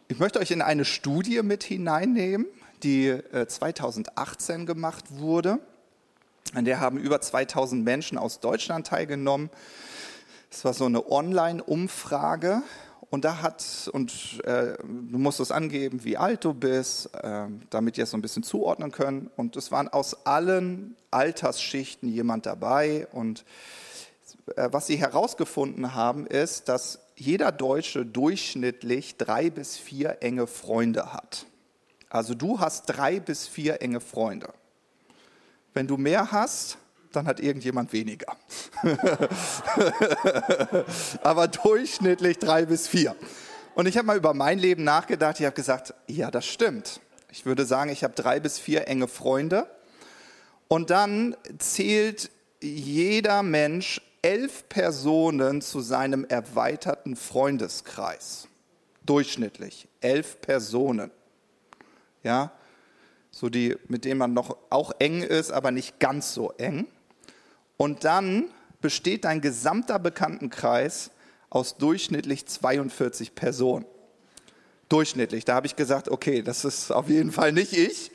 ich 0.08 0.18
möchte 0.18 0.40
euch 0.40 0.50
in 0.50 0.61
eine 0.61 0.84
Studie 0.84 1.40
mit 1.42 1.62
hineinnehmen, 1.62 2.46
die 2.82 3.16
2018 3.46 4.62
äh, 4.62 4.64
gemacht 4.64 5.04
wurde. 5.20 5.61
An 6.52 6.64
der 6.64 6.80
haben 6.80 6.99
über 6.99 7.20
2000 7.20 7.84
Menschen 7.84 8.18
aus 8.18 8.40
Deutschland 8.40 8.88
teilgenommen. 8.88 9.50
Es 10.54 10.64
war 10.64 10.73
so 10.73 10.84
eine 10.84 11.11
Online-Umfrage 11.11 12.62
und 13.11 13.25
da 13.25 13.42
hat, 13.42 13.90
und 13.92 14.40
äh, 14.44 14.76
du 14.78 15.18
musst 15.18 15.40
es 15.40 15.50
angeben, 15.50 16.04
wie 16.04 16.16
alt 16.16 16.44
du 16.44 16.54
bist, 16.54 17.12
äh, 17.12 17.46
damit 17.70 17.99
ihr 17.99 18.04
es 18.04 18.11
so 18.12 18.16
ein 18.16 18.23
bisschen 18.23 18.44
zuordnen 18.44 18.92
können. 18.92 19.28
Und 19.37 19.56
es 19.56 19.73
waren 19.73 19.88
aus 19.88 20.25
allen 20.26 20.96
Altersschichten 21.11 22.08
jemand 22.08 22.46
dabei. 22.46 23.08
Und 23.11 23.44
äh, 24.54 24.68
was 24.70 24.87
sie 24.87 24.96
herausgefunden 24.96 25.96
haben, 25.96 26.25
ist, 26.25 26.68
dass 26.68 27.00
jeder 27.16 27.50
Deutsche 27.50 28.06
durchschnittlich 28.06 29.16
drei 29.16 29.50
bis 29.50 29.76
vier 29.76 30.18
enge 30.20 30.46
Freunde 30.46 31.12
hat. 31.12 31.46
Also 32.11 32.34
du 32.34 32.61
hast 32.61 32.87
drei 32.87 33.18
bis 33.18 33.49
vier 33.49 33.82
enge 33.82 34.00
Freunde. 34.00 34.54
Wenn 35.73 35.88
du 35.88 35.96
mehr 35.96 36.30
hast, 36.30 36.78
dann 37.16 37.26
hat 37.26 37.40
irgendjemand 37.40 37.92
weniger. 37.92 38.37
Aber 41.23 41.49
durchschnittlich 41.49 42.38
drei 42.38 42.66
bis 42.66 42.88
vier. 42.88 43.16
Und 43.75 43.87
ich 43.87 43.97
habe 43.97 44.06
mal 44.06 44.16
über 44.16 44.35
mein 44.35 44.59
Leben 44.59 44.85
nachgedacht. 44.85 45.40
Ich 45.40 45.47
habe 45.47 45.56
gesagt, 45.56 45.94
ja, 46.06 46.30
das 46.30 46.47
stimmt. 46.47 47.00
Ich 47.30 47.47
würde 47.47 47.64
sagen, 47.64 47.90
ich 47.90 48.04
habe 48.04 48.14
drei 48.14 48.40
bis 48.40 48.59
vier 48.59 48.88
enge 48.88 49.09
Freunde. 49.09 49.66
Und 50.68 50.90
dann 50.90 51.37
zählt 51.59 52.30
jeder 52.61 53.42
Mensch 53.42 54.00
elf 54.23 54.68
Personen 54.68 55.61
zu 55.61 55.80
seinem 55.80 56.25
erweiterten 56.25 57.16
Freundeskreis. 57.16 58.49
Durchschnittlich 59.04 59.88
elf 60.00 60.40
Personen. 60.40 61.11
Ja, 62.23 62.52
so 63.30 63.49
die, 63.49 63.76
mit 63.88 64.04
denen 64.04 64.18
man 64.18 64.33
noch 64.33 64.56
auch 64.71 64.92
eng 64.99 65.23
ist, 65.23 65.50
aber 65.50 65.73
nicht 65.73 65.99
ganz 65.99 66.33
so 66.33 66.52
eng. 66.52 66.87
Und 67.76 68.04
dann 68.04 68.44
besteht 68.80 69.24
dein 69.24 69.40
gesamter 69.40 69.98
Bekanntenkreis 69.98 71.10
aus 71.50 71.76
durchschnittlich 71.76 72.46
42 72.46 73.34
Personen. 73.34 73.86
Durchschnittlich. 74.88 75.44
Da 75.44 75.54
habe 75.54 75.66
ich 75.66 75.76
gesagt, 75.76 76.10
okay, 76.10 76.42
das 76.42 76.64
ist 76.64 76.90
auf 76.90 77.08
jeden 77.08 77.32
Fall 77.32 77.52
nicht 77.52 77.72
ich. 77.72 78.12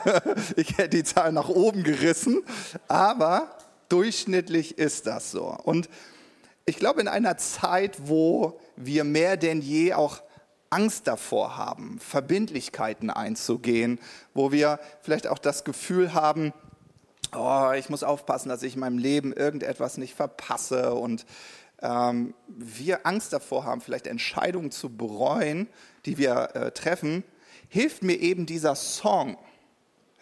ich 0.56 0.76
hätte 0.76 0.96
die 0.96 1.04
Zahl 1.04 1.32
nach 1.32 1.48
oben 1.48 1.84
gerissen, 1.84 2.42
aber 2.88 3.56
durchschnittlich 3.88 4.78
ist 4.78 5.06
das 5.06 5.30
so. 5.30 5.56
Und 5.62 5.88
ich 6.66 6.76
glaube, 6.76 7.00
in 7.00 7.08
einer 7.08 7.38
Zeit, 7.38 8.08
wo 8.08 8.60
wir 8.76 9.04
mehr 9.04 9.36
denn 9.36 9.62
je 9.62 9.94
auch 9.94 10.20
Angst 10.70 11.06
davor 11.06 11.56
haben, 11.56 11.98
Verbindlichkeiten 11.98 13.10
einzugehen, 13.10 14.00
wo 14.34 14.52
wir 14.52 14.78
vielleicht 15.00 15.28
auch 15.28 15.38
das 15.38 15.64
Gefühl 15.64 16.12
haben, 16.12 16.52
oh, 17.34 17.72
ich 17.72 17.88
muss 17.88 18.02
aufpassen, 18.02 18.48
dass 18.48 18.62
ich 18.62 18.74
in 18.74 18.80
meinem 18.80 18.98
Leben 18.98 19.32
irgendetwas 19.32 19.96
nicht 19.96 20.14
verpasse 20.14 20.94
und 20.94 21.26
ähm, 21.80 22.34
wir 22.48 23.06
Angst 23.06 23.32
davor 23.32 23.64
haben, 23.64 23.80
vielleicht 23.80 24.06
Entscheidungen 24.06 24.70
zu 24.70 24.96
bereuen, 24.96 25.68
die 26.06 26.18
wir 26.18 26.54
äh, 26.54 26.70
treffen, 26.72 27.24
hilft 27.68 28.02
mir 28.02 28.16
eben 28.16 28.46
dieser 28.46 28.74
Song, 28.74 29.36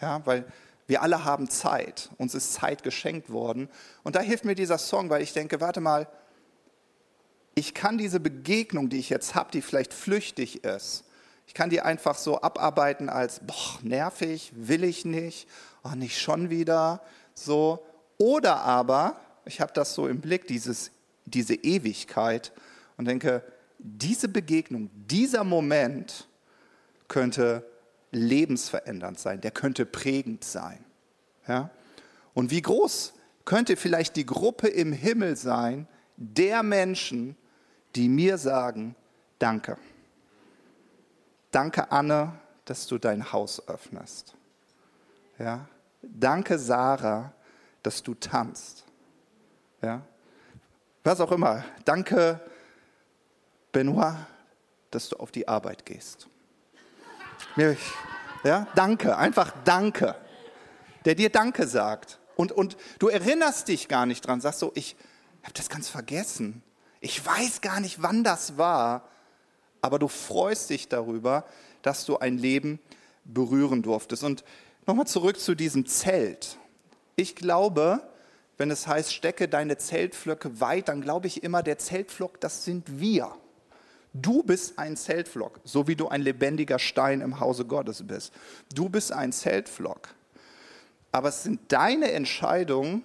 ja, 0.01 0.21
weil 0.27 0.45
wir 0.87 1.03
alle 1.03 1.25
haben 1.25 1.49
Zeit, 1.49 2.11
uns 2.19 2.35
ist 2.35 2.55
Zeit 2.55 2.83
geschenkt 2.83 3.31
worden 3.31 3.69
und 4.03 4.17
da 4.17 4.21
hilft 4.21 4.45
mir 4.45 4.55
dieser 4.55 4.79
Song, 4.79 5.11
weil 5.11 5.23
ich 5.23 5.33
denke, 5.33 5.61
warte 5.61 5.81
mal, 5.81 6.07
ich 7.55 7.73
kann 7.73 7.97
diese 7.97 8.21
Begegnung, 8.21 8.91
die 8.91 8.99
ich 8.99 9.09
jetzt 9.09 9.35
habe, 9.35 9.51
die 9.51 9.63
vielleicht 9.63 9.95
flüchtig 9.95 10.63
ist, 10.65 11.05
ich 11.47 11.55
kann 11.55 11.71
die 11.71 11.81
einfach 11.81 12.17
so 12.17 12.41
abarbeiten 12.41 13.09
als, 13.09 13.41
boah, 13.41 13.79
nervig, 13.83 14.53
will 14.55 14.85
ich 14.85 15.05
nicht, 15.05 15.49
oh, 15.85 15.95
nicht 15.95 16.21
schon 16.21 16.51
wieder, 16.51 17.03
so. 17.35 17.85
Oder 18.19 18.63
aber, 18.63 19.21
ich 19.45 19.61
habe 19.61 19.73
das 19.73 19.95
so 19.95 20.09
im 20.09 20.21
Blick, 20.21 20.47
dieses, 20.47 20.91
diese 21.25 21.55
Ewigkeit 21.55 22.53
und 22.97 23.07
denke, 23.07 23.43
diese 23.79 24.29
Begegnung, 24.29 24.91
dieser 24.95 25.45
Moment 25.45 26.29
könnte 27.09 27.65
lebensverändernd 28.11 29.19
sein, 29.19 29.41
der 29.41 29.51
könnte 29.51 29.87
prägend 29.87 30.45
sein. 30.45 30.85
Ja? 31.47 31.71
Und 32.35 32.51
wie 32.51 32.63
groß 32.63 33.13
könnte 33.45 33.77
vielleicht 33.77 34.17
die 34.17 34.27
Gruppe 34.27 34.69
im 34.69 34.93
Himmel 34.93 35.37
sein, 35.37 35.87
der 36.17 36.63
Menschen, 36.63 37.37
die 37.95 38.09
mir 38.09 38.39
sagen, 38.39 38.95
danke. 39.39 39.77
Danke, 41.57 41.91
Anne, 41.91 42.39
dass 42.67 42.87
du 42.87 42.99
dein 42.99 43.33
Haus 43.33 43.67
öffnest. 43.67 44.35
Ja? 45.39 45.67
Danke, 46.03 46.59
Sarah, 46.59 47.33
dass 47.83 48.03
du 48.03 48.13
tanzt. 48.13 48.85
Ja? 49.81 50.03
Was 51.03 51.19
auch 51.19 51.33
immer. 51.33 51.65
Danke, 51.87 52.43
Benoit, 53.73 54.17
dass 54.91 55.09
du 55.09 55.17
auf 55.17 55.33
die 55.33 55.49
Arbeit 55.49 55.87
gehst. 55.87 56.29
Ja? 58.45 58.67
Danke, 58.75 59.17
einfach 59.17 59.51
danke. 59.65 60.15
Der 61.07 61.15
dir 61.15 61.31
Danke 61.31 61.67
sagt. 61.67 62.19
Und, 62.35 62.53
und 62.53 62.77
du 62.99 63.09
erinnerst 63.09 63.69
dich 63.69 63.89
gar 63.89 64.05
nicht 64.05 64.27
dran, 64.27 64.43
sagst 64.43 64.59
so, 64.59 64.73
ich 64.75 64.95
habe 65.43 65.55
das 65.55 65.71
ganz 65.71 65.89
vergessen. 65.89 66.63
Ich 67.01 67.25
weiß 67.25 67.63
gar 67.63 67.81
nicht, 67.81 68.03
wann 68.03 68.25
das 68.25 68.59
war 68.59 69.09
aber 69.87 70.01
du 70.01 70.09
freust 70.09 70.71
dich 70.71 70.89
darüber, 70.89 71.45
dass 71.83 72.05
du 72.05 72.19
ein 72.19 72.39
Leben 72.39 72.81
berühren 73.25 73.83
durftest. 73.83 74.25
Und 74.25 74.43
nochmal 74.85 75.07
zurück 75.07 75.39
zu 75.39 75.55
diesem 75.55 75.87
Zelt. 75.87 76.59
Ich 77.15 77.37
glaube, 77.37 78.03
wenn 78.59 78.71
es 78.73 78.89
heißt, 78.89 79.15
stecke 79.15 79.47
deine 79.47 79.79
Zeltflöcke 79.79 80.61
weit, 80.61 80.89
dann 80.89 81.03
glaube 81.03 81.29
ich 81.29 81.45
immer, 81.45 81.63
der 81.63 81.79
Zeltflock, 81.79 82.41
das 82.41 82.65
sind 82.65 82.99
wir. 83.01 83.33
Du 84.13 84.43
bist 84.43 84.79
ein 84.79 84.97
Zeltflock, 84.97 85.61
so 85.63 85.87
wie 85.87 85.95
du 85.95 86.09
ein 86.09 86.23
lebendiger 86.23 86.81
Stein 86.81 87.21
im 87.21 87.39
Hause 87.39 87.65
Gottes 87.65 88.05
bist. 88.05 88.33
Du 88.75 88.89
bist 88.89 89.13
ein 89.13 89.33
Zeltflock. 89.33 90.09
Aber 91.13 91.29
es 91.29 91.45
sind 91.45 91.61
deine 91.69 92.11
Entscheidungen, 92.11 93.05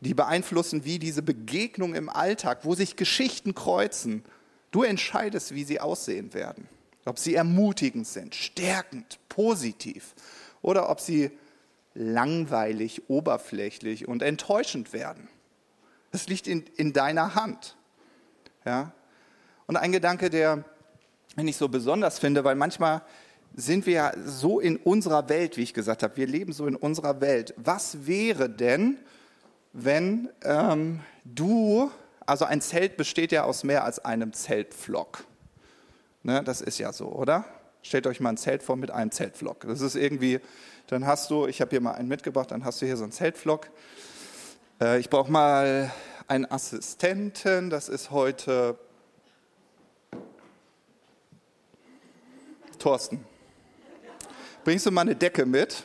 die 0.00 0.12
beeinflussen, 0.12 0.84
wie 0.84 0.98
diese 0.98 1.22
Begegnung 1.22 1.94
im 1.94 2.10
Alltag, 2.10 2.60
wo 2.64 2.74
sich 2.74 2.96
Geschichten 2.96 3.54
kreuzen, 3.54 4.24
Du 4.76 4.82
entscheidest, 4.82 5.54
wie 5.54 5.64
sie 5.64 5.80
aussehen 5.80 6.34
werden. 6.34 6.68
Ob 7.06 7.18
sie 7.18 7.34
ermutigend 7.34 8.06
sind, 8.06 8.34
stärkend, 8.34 9.18
positiv 9.30 10.14
oder 10.60 10.90
ob 10.90 11.00
sie 11.00 11.30
langweilig, 11.94 13.08
oberflächlich 13.08 14.06
und 14.06 14.20
enttäuschend 14.20 14.92
werden. 14.92 15.30
Das 16.10 16.28
liegt 16.28 16.46
in, 16.46 16.66
in 16.76 16.92
deiner 16.92 17.34
Hand. 17.34 17.74
Ja? 18.66 18.92
Und 19.66 19.78
ein 19.78 19.92
Gedanke, 19.92 20.28
der 20.28 20.62
ich 21.38 21.56
so 21.56 21.70
besonders 21.70 22.18
finde, 22.18 22.44
weil 22.44 22.54
manchmal 22.54 23.00
sind 23.54 23.86
wir 23.86 23.94
ja 23.94 24.12
so 24.26 24.60
in 24.60 24.76
unserer 24.76 25.30
Welt, 25.30 25.56
wie 25.56 25.62
ich 25.62 25.72
gesagt 25.72 26.02
habe, 26.02 26.18
wir 26.18 26.26
leben 26.26 26.52
so 26.52 26.66
in 26.66 26.76
unserer 26.76 27.22
Welt. 27.22 27.54
Was 27.56 28.06
wäre 28.06 28.50
denn, 28.50 28.98
wenn 29.72 30.28
ähm, 30.44 31.00
du 31.24 31.90
Also 32.26 32.44
ein 32.44 32.60
Zelt 32.60 32.96
besteht 32.96 33.30
ja 33.30 33.44
aus 33.44 33.62
mehr 33.62 33.84
als 33.84 34.04
einem 34.04 34.32
Zeltflock. 34.32 35.24
Ne, 36.24 36.42
das 36.42 36.60
ist 36.60 36.78
ja 36.78 36.92
so, 36.92 37.06
oder? 37.06 37.44
Stellt 37.82 38.08
euch 38.08 38.18
mal 38.18 38.30
ein 38.30 38.36
Zelt 38.36 38.64
vor 38.64 38.74
mit 38.74 38.90
einem 38.90 39.12
Zeltflock. 39.12 39.60
Das 39.60 39.80
ist 39.80 39.94
irgendwie, 39.94 40.40
dann 40.88 41.06
hast 41.06 41.30
du, 41.30 41.46
ich 41.46 41.60
habe 41.60 41.70
hier 41.70 41.80
mal 41.80 41.92
einen 41.92 42.08
mitgebracht, 42.08 42.50
dann 42.50 42.64
hast 42.64 42.82
du 42.82 42.86
hier 42.86 42.96
so 42.96 43.04
einen 43.04 43.12
Zeltflock. 43.12 43.70
Äh, 44.80 44.98
ich 44.98 45.08
brauche 45.08 45.30
mal 45.30 45.92
einen 46.26 46.50
Assistenten, 46.50 47.70
das 47.70 47.88
ist 47.88 48.10
heute 48.10 48.76
Thorsten. 52.80 53.24
Bringst 54.64 54.84
du 54.84 54.90
mal 54.90 55.02
eine 55.02 55.14
Decke 55.14 55.46
mit? 55.46 55.84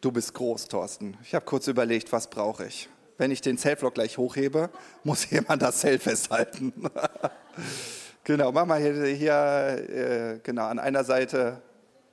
Du 0.00 0.12
bist 0.12 0.32
groß, 0.34 0.68
Thorsten. 0.68 1.16
Ich 1.24 1.34
habe 1.34 1.44
kurz 1.44 1.66
überlegt, 1.66 2.12
was 2.12 2.30
brauche 2.30 2.64
ich? 2.64 2.88
Wenn 3.16 3.32
ich 3.32 3.40
den 3.40 3.58
Zeltblock 3.58 3.94
gleich 3.94 4.16
hochhebe, 4.16 4.70
muss 5.04 5.28
jemand 5.28 5.60
das 5.60 5.78
Zelt 5.78 6.04
festhalten. 6.04 6.72
genau, 8.24 8.52
mach 8.52 8.64
mal 8.64 8.80
hier, 8.80 9.06
hier 9.06 9.34
äh, 9.34 10.38
genau, 10.44 10.66
an 10.66 10.78
einer 10.78 11.02
Seite, 11.02 11.60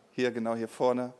hier 0.09 0.31
genau 0.31 0.55
hier 0.55 0.67
vorne, 0.67 1.13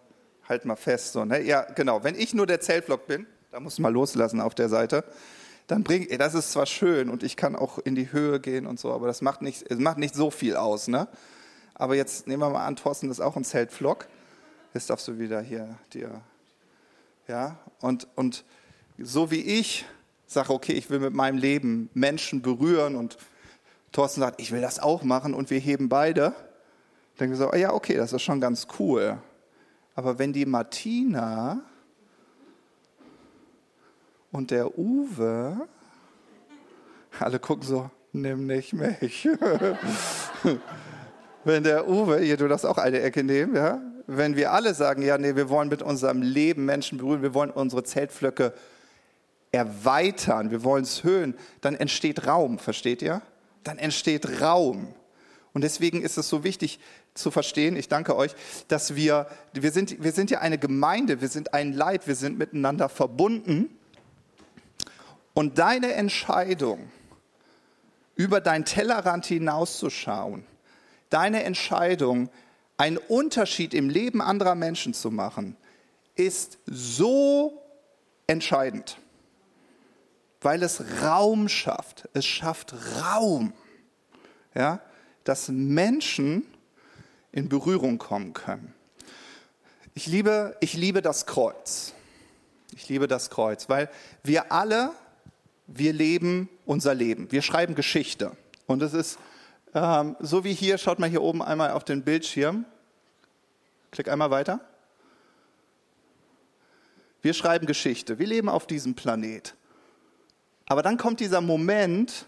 halt 0.50 0.65
mal 0.65 0.75
fest. 0.75 1.13
So, 1.13 1.24
ne? 1.24 1.43
Ja, 1.43 1.67
genau, 1.75 2.03
wenn 2.03 2.15
ich 2.15 2.34
nur 2.34 2.48
der 2.48 2.62
Zeltblock 2.62 3.05
bin, 3.05 3.27
da 3.51 3.60
musst 3.60 3.77
du 3.77 3.84
mal 3.84 3.93
loslassen 3.93 4.41
auf 4.41 4.55
der 4.55 4.67
Seite, 4.67 5.03
dann 5.67 5.84
bringt, 5.84 6.19
das 6.19 6.34
ist 6.34 6.51
zwar 6.51 6.65
schön 6.65 7.12
und 7.12 7.22
ich 7.22 7.38
kann 7.38 7.55
auch 7.55 7.77
in 7.77 7.93
die 7.93 8.12
Höhe 8.12 8.39
gehen 8.39 8.65
und 8.65 8.79
so, 8.79 8.91
aber 8.91 9.05
das 9.05 9.22
macht 9.22 9.43
nicht, 9.43 9.69
es 9.69 9.77
macht 9.77 10.00
nicht 10.00 10.15
so 10.15 10.31
viel 10.31 10.55
aus. 10.55 10.88
Ne? 10.88 11.07
Aber 11.75 11.93
jetzt 11.93 12.25
nehmen 12.25 12.41
wir 12.41 12.50
mal 12.50 12.65
an, 12.65 12.75
Thorsten 12.75 13.12
ist 13.12 13.19
auch 13.19 13.36
ein 13.36 13.43
Zeltflock. 13.43 14.07
Jetzt 14.74 14.89
darfst 14.89 15.07
du 15.07 15.19
wieder 15.19 15.41
hier 15.41 15.77
dir 15.93 16.22
ja, 17.27 17.58
und, 17.82 18.08
und 18.15 18.46
so 18.98 19.32
wie 19.32 19.41
ich 19.41 19.86
sage, 20.27 20.53
okay, 20.53 20.74
ich 20.74 20.89
will 20.89 21.00
mit 21.00 21.13
meinem 21.13 21.38
Leben 21.38 21.89
Menschen 21.94 22.41
berühren 22.41 22.96
und 22.96 23.17
Thorsten 23.91 24.22
sagt, 24.22 24.41
ich 24.41 24.51
will 24.51 24.62
das 24.62 24.79
auch 24.79 25.03
machen 25.03 25.34
und 25.34 25.50
wir 25.50 25.60
heben 25.60 25.89
beide, 25.89 26.34
denken 27.20 27.34
wir 27.34 27.38
so, 27.38 27.51
oh 27.51 27.55
ja, 27.55 27.74
okay, 27.74 27.96
das 27.96 28.13
ist 28.13 28.24
schon 28.24 28.41
ganz 28.41 28.67
cool. 28.79 29.17
Aber 29.96 30.20
wenn 30.20 30.34
die 30.34 30.46
Martina 30.46 31.62
und 34.32 34.51
der 34.51 34.77
Uwe, 34.77 35.67
alle 37.20 37.39
gucken 37.39 37.63
so, 37.63 37.89
nimm 38.12 38.46
nicht 38.48 38.74
mich. 38.74 39.29
wenn 41.46 41.63
der 41.63 41.88
Uwe, 41.88 42.20
hier 42.20 42.36
du 42.36 42.50
das 42.50 42.65
auch 42.65 42.77
eine 42.77 43.00
Ecke 43.00 43.24
nehmen, 43.24 43.55
ja, 43.55 43.82
wenn 44.07 44.35
wir 44.35 44.51
alle 44.51 44.74
sagen, 44.74 45.01
ja, 45.01 45.17
nee, 45.17 45.35
wir 45.35 45.50
wollen 45.50 45.69
mit 45.69 45.81
unserem 45.81 46.21
Leben 46.21 46.65
Menschen 46.65 46.97
berühren, 46.97 47.21
wir 47.21 47.33
wollen 47.33 47.51
unsere 47.51 47.83
Zeltflöcke 47.83 48.53
erweitern, 49.51 50.51
wir 50.51 50.63
wollen 50.63 50.83
es 50.83 51.03
höhen, 51.03 51.35
dann 51.62 51.75
entsteht 51.75 52.27
Raum, 52.27 52.59
versteht 52.59 53.01
ihr? 53.01 53.21
Dann 53.63 53.77
entsteht 53.77 54.41
Raum. 54.41 54.93
Und 55.53 55.63
deswegen 55.63 56.01
ist 56.01 56.17
es 56.17 56.27
so 56.27 56.43
wichtig 56.43 56.79
zu 57.13 57.31
verstehen, 57.31 57.77
ich 57.77 57.88
danke 57.88 58.15
euch, 58.15 58.35
dass 58.67 58.95
wir, 58.95 59.27
wir 59.53 59.71
sind, 59.71 60.03
wir 60.03 60.12
sind 60.12 60.29
ja 60.29 60.39
eine 60.39 60.57
Gemeinde, 60.57 61.21
wir 61.21 61.29
sind 61.29 61.53
ein 61.53 61.71
Leib, 61.71 62.07
wir 62.07 62.15
sind 62.15 62.38
miteinander 62.38 62.89
verbunden. 62.89 63.69
Und 65.33 65.57
deine 65.57 65.93
Entscheidung, 65.93 66.91
über 68.15 68.41
dein 68.41 68.65
Tellerrand 68.65 69.25
hinauszuschauen, 69.25 70.45
deine 71.09 71.43
Entscheidung, 71.43 72.29
einen 72.77 72.98
Unterschied 72.98 73.74
im 73.74 73.90
Leben 73.90 74.22
anderer 74.22 74.55
Menschen 74.55 74.94
zu 74.94 75.11
machen, 75.11 75.55
ist 76.16 76.57
so 76.66 77.61
entscheidend, 78.27 78.98
weil 80.42 80.64
es 80.64 80.83
Raum 81.01 81.50
schafft. 81.50 82.09
Es 82.14 82.25
schafft 82.25 82.74
Raum, 83.01 83.53
ja, 84.53 84.81
dass 85.24 85.50
Menschen 85.50 86.46
in 87.31 87.50
Berührung 87.50 87.98
kommen 87.98 88.33
können. 88.33 88.74
Ich 89.94 90.07
liebe, 90.07 90.57
ich 90.59 90.74
liebe 90.74 91.01
das 91.01 91.25
Kreuz. 91.25 91.94
Ich 92.75 92.90
liebe 92.90 93.07
das 93.07 93.29
Kreuz, 93.29 93.70
weil 93.70 93.90
wir 94.24 94.51
alle, 94.51 94.92
wir 95.68 95.94
leben 95.94 96.50
unser 96.66 96.94
Leben. 96.94 97.31
Wir 97.31 97.42
schreiben 97.42 97.75
Geschichte. 97.75 98.31
Und 98.68 98.81
es 98.81 98.94
ist 98.94 99.18
ähm, 99.75 100.16
so 100.20 100.44
wie 100.44 100.53
hier, 100.53 100.77
schaut 100.77 101.00
mal 101.00 101.09
hier 101.09 101.22
oben 101.22 101.42
einmal 101.42 101.72
auf 101.72 101.83
den 101.83 102.03
Bildschirm. 102.03 102.66
Klick 103.92 104.07
einmal 104.07 104.31
weiter. 104.31 104.61
Wir 107.22 107.33
schreiben 107.33 107.66
Geschichte. 107.66 108.18
Wir 108.18 108.27
leben 108.27 108.50
auf 108.50 108.68
diesem 108.68 108.96
Planet. 108.96 109.53
Aber 110.68 110.81
dann 110.81 110.98
kommt 110.98 111.20
dieser 111.20 111.42
Moment, 111.42 112.25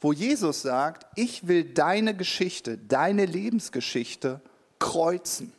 wo 0.00 0.12
Jesus 0.12 0.62
sagt, 0.62 1.06
ich 1.16 1.46
will 1.46 1.64
deine 1.64 2.16
Geschichte, 2.16 2.78
deine 2.78 3.26
Lebensgeschichte 3.26 4.40
kreuzen. 4.78 5.52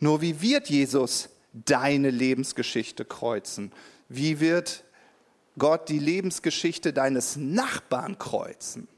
Nur 0.00 0.20
wie 0.20 0.42
wird 0.42 0.68
Jesus 0.68 1.28
deine 1.52 2.10
Lebensgeschichte 2.10 3.04
kreuzen? 3.04 3.72
Wie 4.08 4.40
wird 4.40 4.82
Gott 5.58 5.88
die 5.88 6.00
Lebensgeschichte 6.00 6.92
deines 6.92 7.36
Nachbarn 7.36 8.18
kreuzen? 8.18 8.88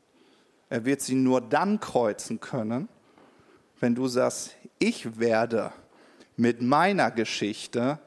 Er 0.68 0.84
wird 0.84 1.00
sie 1.00 1.14
nur 1.14 1.40
dann 1.40 1.80
kreuzen 1.80 2.40
können, 2.40 2.88
wenn 3.80 3.94
du 3.94 4.08
sagst, 4.08 4.56
ich 4.78 5.18
werde 5.18 5.72
mit 6.36 6.62
meiner 6.62 7.10
Geschichte 7.10 7.98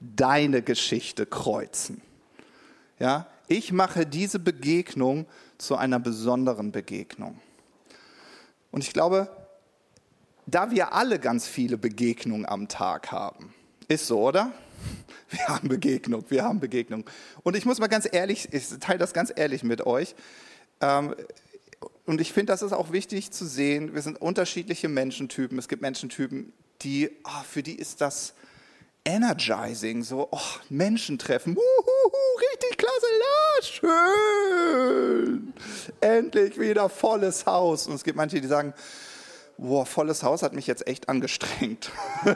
deine 0.00 0.62
Geschichte 0.62 1.26
kreuzen. 1.26 2.02
Ja, 2.98 3.26
ich 3.46 3.72
mache 3.72 4.06
diese 4.06 4.38
Begegnung 4.38 5.26
zu 5.58 5.76
einer 5.76 5.98
besonderen 5.98 6.72
Begegnung. 6.72 7.40
Und 8.70 8.84
ich 8.84 8.92
glaube, 8.92 9.28
da 10.46 10.70
wir 10.70 10.92
alle 10.92 11.18
ganz 11.18 11.46
viele 11.46 11.78
Begegnungen 11.78 12.46
am 12.46 12.68
Tag 12.68 13.12
haben, 13.12 13.54
ist 13.88 14.06
so, 14.06 14.20
oder? 14.20 14.52
Wir 15.30 15.46
haben 15.48 15.68
Begegnung, 15.68 16.24
wir 16.28 16.42
haben 16.42 16.58
Begegnung. 16.58 17.04
Und 17.42 17.54
ich 17.54 17.66
muss 17.66 17.78
mal 17.78 17.88
ganz 17.88 18.08
ehrlich, 18.10 18.48
ich 18.50 18.66
teile 18.78 18.98
das 18.98 19.12
ganz 19.12 19.30
ehrlich 19.34 19.62
mit 19.62 19.84
euch. 19.84 20.14
Ähm, 20.80 21.14
und 22.08 22.20
ich 22.22 22.32
finde, 22.32 22.52
das 22.52 22.62
ist 22.62 22.72
auch 22.72 22.90
wichtig 22.90 23.32
zu 23.32 23.44
sehen. 23.44 23.94
Wir 23.94 24.00
sind 24.00 24.18
unterschiedliche 24.18 24.88
Menschentypen. 24.88 25.58
Es 25.58 25.68
gibt 25.68 25.82
Menschentypen, 25.82 26.54
die, 26.80 27.10
oh, 27.22 27.42
für 27.46 27.62
die 27.62 27.74
ist 27.74 28.00
das 28.00 28.32
energizing, 29.04 30.02
so 30.02 30.26
oh, 30.30 30.40
Menschen 30.70 31.18
treffen. 31.18 31.54
Uhuhu, 31.54 32.38
richtig 32.54 32.78
klasse, 32.78 33.06
ja, 33.20 33.62
schön. 33.62 35.52
Endlich 36.00 36.58
wieder 36.58 36.88
volles 36.88 37.44
Haus. 37.44 37.86
Und 37.86 37.96
es 37.96 38.04
gibt 38.04 38.16
manche, 38.16 38.40
die 38.40 38.48
sagen, 38.48 38.72
boah, 39.58 39.84
volles 39.84 40.22
Haus 40.22 40.42
hat 40.42 40.54
mich 40.54 40.66
jetzt 40.66 40.86
echt 40.86 41.10
angestrengt. 41.10 41.90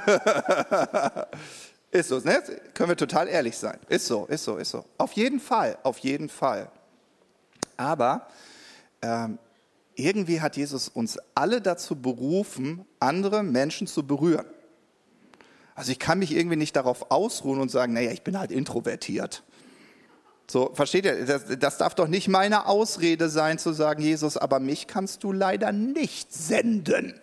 ist 1.93 2.11
so, 2.11 2.19
ne? 2.19 2.43
Können 2.75 2.91
wir 2.91 2.97
total 2.99 3.27
ehrlich 3.27 3.57
sein. 3.57 3.79
Ist 3.89 4.07
so, 4.07 4.27
ist 4.27 4.45
so, 4.45 4.59
ist 4.59 4.69
so. 4.69 4.85
Auf 4.99 5.13
jeden 5.13 5.41
Fall, 5.41 5.79
auf 5.83 5.97
jeden 5.97 6.29
Fall. 6.29 6.71
Aber 7.79 8.27
ähm, 9.01 9.39
irgendwie 9.95 10.41
hat 10.41 10.57
Jesus 10.57 10.89
uns 10.89 11.19
alle 11.35 11.61
dazu 11.61 11.97
berufen, 11.97 12.85
andere 13.01 13.43
Menschen 13.43 13.87
zu 13.87 14.07
berühren. 14.07 14.47
Also 15.75 15.93
ich 15.93 15.99
kann 15.99 16.19
mich 16.19 16.35
irgendwie 16.35 16.57
nicht 16.57 16.77
darauf 16.77 17.11
ausruhen 17.11 17.61
und 17.61 17.71
sagen, 17.71 17.93
naja, 17.93 18.11
ich 18.11 18.23
bin 18.23 18.39
halt 18.39 18.51
introvertiert. 18.51 19.43
So, 20.51 20.73
versteht 20.75 21.07
ihr? 21.07 21.25
Das, 21.25 21.45
das 21.59 21.79
darf 21.79 21.95
doch 21.95 22.09
nicht 22.09 22.29
meine 22.29 22.67
Ausrede 22.67 23.29
sein, 23.29 23.59
zu 23.59 23.73
sagen, 23.73 24.03
Jesus, 24.03 24.37
aber 24.37 24.61
mich 24.61 24.87
kannst 24.87 25.25
du 25.25 25.33
leider 25.33 25.73
nicht 25.73 26.33
senden. 26.33 27.19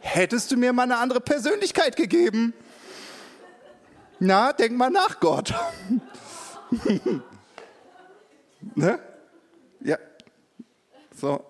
Hättest 0.00 0.50
du 0.50 0.56
mir 0.56 0.72
mal 0.72 0.84
eine 0.84 0.98
andere 0.98 1.20
Persönlichkeit 1.20 1.96
gegeben? 1.96 2.54
Na, 4.18 4.52
denk 4.52 4.76
mal 4.76 4.90
nach, 4.90 5.20
Gott. 5.20 5.52
ne? 8.74 8.98
So. 11.16 11.44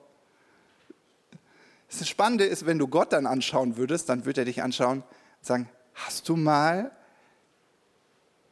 Das 1.88 2.08
Spannende 2.08 2.44
ist, 2.44 2.66
wenn 2.66 2.78
du 2.78 2.88
Gott 2.88 3.12
dann 3.12 3.26
anschauen 3.26 3.76
würdest, 3.76 4.08
dann 4.08 4.24
würde 4.24 4.42
er 4.42 4.44
dich 4.44 4.62
anschauen 4.62 4.98
und 5.02 5.46
sagen, 5.46 5.68
hast 5.94 6.28
du 6.28 6.36
mal 6.36 6.92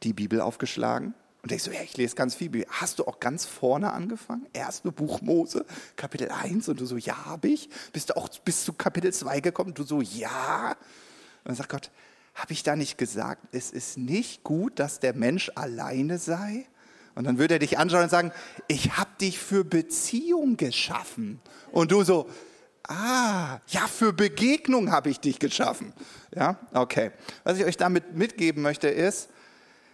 die 0.03 0.13
Bibel 0.13 0.41
aufgeschlagen? 0.41 1.13
Und 1.41 1.51
denkst 1.51 1.65
du, 1.65 1.71
ja, 1.71 1.81
ich 1.81 1.95
lese 1.95 2.15
ganz 2.15 2.33
viel 2.33 2.49
Bibel. 2.49 2.67
Hast 2.71 2.97
du 2.97 3.05
auch 3.05 3.19
ganz 3.19 3.45
vorne 3.45 3.93
angefangen? 3.93 4.47
Erste 4.51 4.91
Buch 4.91 5.21
Mose, 5.21 5.65
Kapitel 5.95 6.31
1 6.31 6.69
und 6.69 6.79
du 6.79 6.85
so, 6.85 6.97
ja, 6.97 7.25
habe 7.25 7.49
ich. 7.49 7.69
Bist 7.93 8.09
du 8.09 8.17
auch 8.17 8.29
bis 8.43 8.65
zu 8.65 8.73
Kapitel 8.73 9.13
2 9.13 9.41
gekommen? 9.41 9.69
Und 9.69 9.77
du 9.77 9.83
so, 9.83 10.01
ja. 10.01 10.71
Und 10.71 10.77
dann 11.45 11.55
sagt 11.55 11.69
Gott, 11.69 11.91
habe 12.33 12.51
ich 12.51 12.63
da 12.63 12.75
nicht 12.75 12.97
gesagt, 12.97 13.43
es 13.51 13.69
ist 13.69 13.97
nicht 13.97 14.43
gut, 14.43 14.79
dass 14.79 14.99
der 14.99 15.13
Mensch 15.13 15.51
alleine 15.53 16.17
sei? 16.17 16.65
Und 17.15 17.23
dann 17.23 17.39
würde 17.39 17.55
er 17.55 17.59
dich 17.59 17.77
anschauen 17.77 18.03
und 18.03 18.09
sagen, 18.09 18.31
ich 18.67 18.97
habe 18.97 19.09
dich 19.19 19.39
für 19.39 19.63
Beziehung 19.63 20.57
geschaffen. 20.57 21.39
Und 21.71 21.91
du 21.91 22.03
so, 22.03 22.29
Ah, 22.87 23.59
ja, 23.67 23.87
für 23.87 24.13
Begegnung 24.13 24.91
habe 24.91 25.09
ich 25.09 25.19
dich 25.19 25.39
geschaffen. 25.39 25.93
Ja, 26.35 26.59
okay. 26.73 27.11
Was 27.43 27.57
ich 27.57 27.65
euch 27.65 27.77
damit 27.77 28.15
mitgeben 28.15 28.61
möchte 28.61 28.87
ist, 28.87 29.29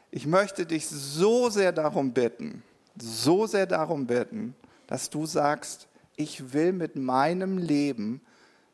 ich 0.10 0.28
möchte 0.28 0.66
dich 0.66 0.88
so 0.88 1.50
sehr 1.50 1.72
darum 1.72 2.12
bitten, 2.12 2.64
so 3.02 3.48
sehr 3.48 3.66
darum 3.66 4.08
bitten, 4.08 4.56
dass 4.88 5.10
du 5.10 5.26
sagst, 5.26 5.88
ich 6.18 6.52
will 6.54 6.74
mit 6.74 6.98
meinem 6.98 7.58
Leben 7.58 8.20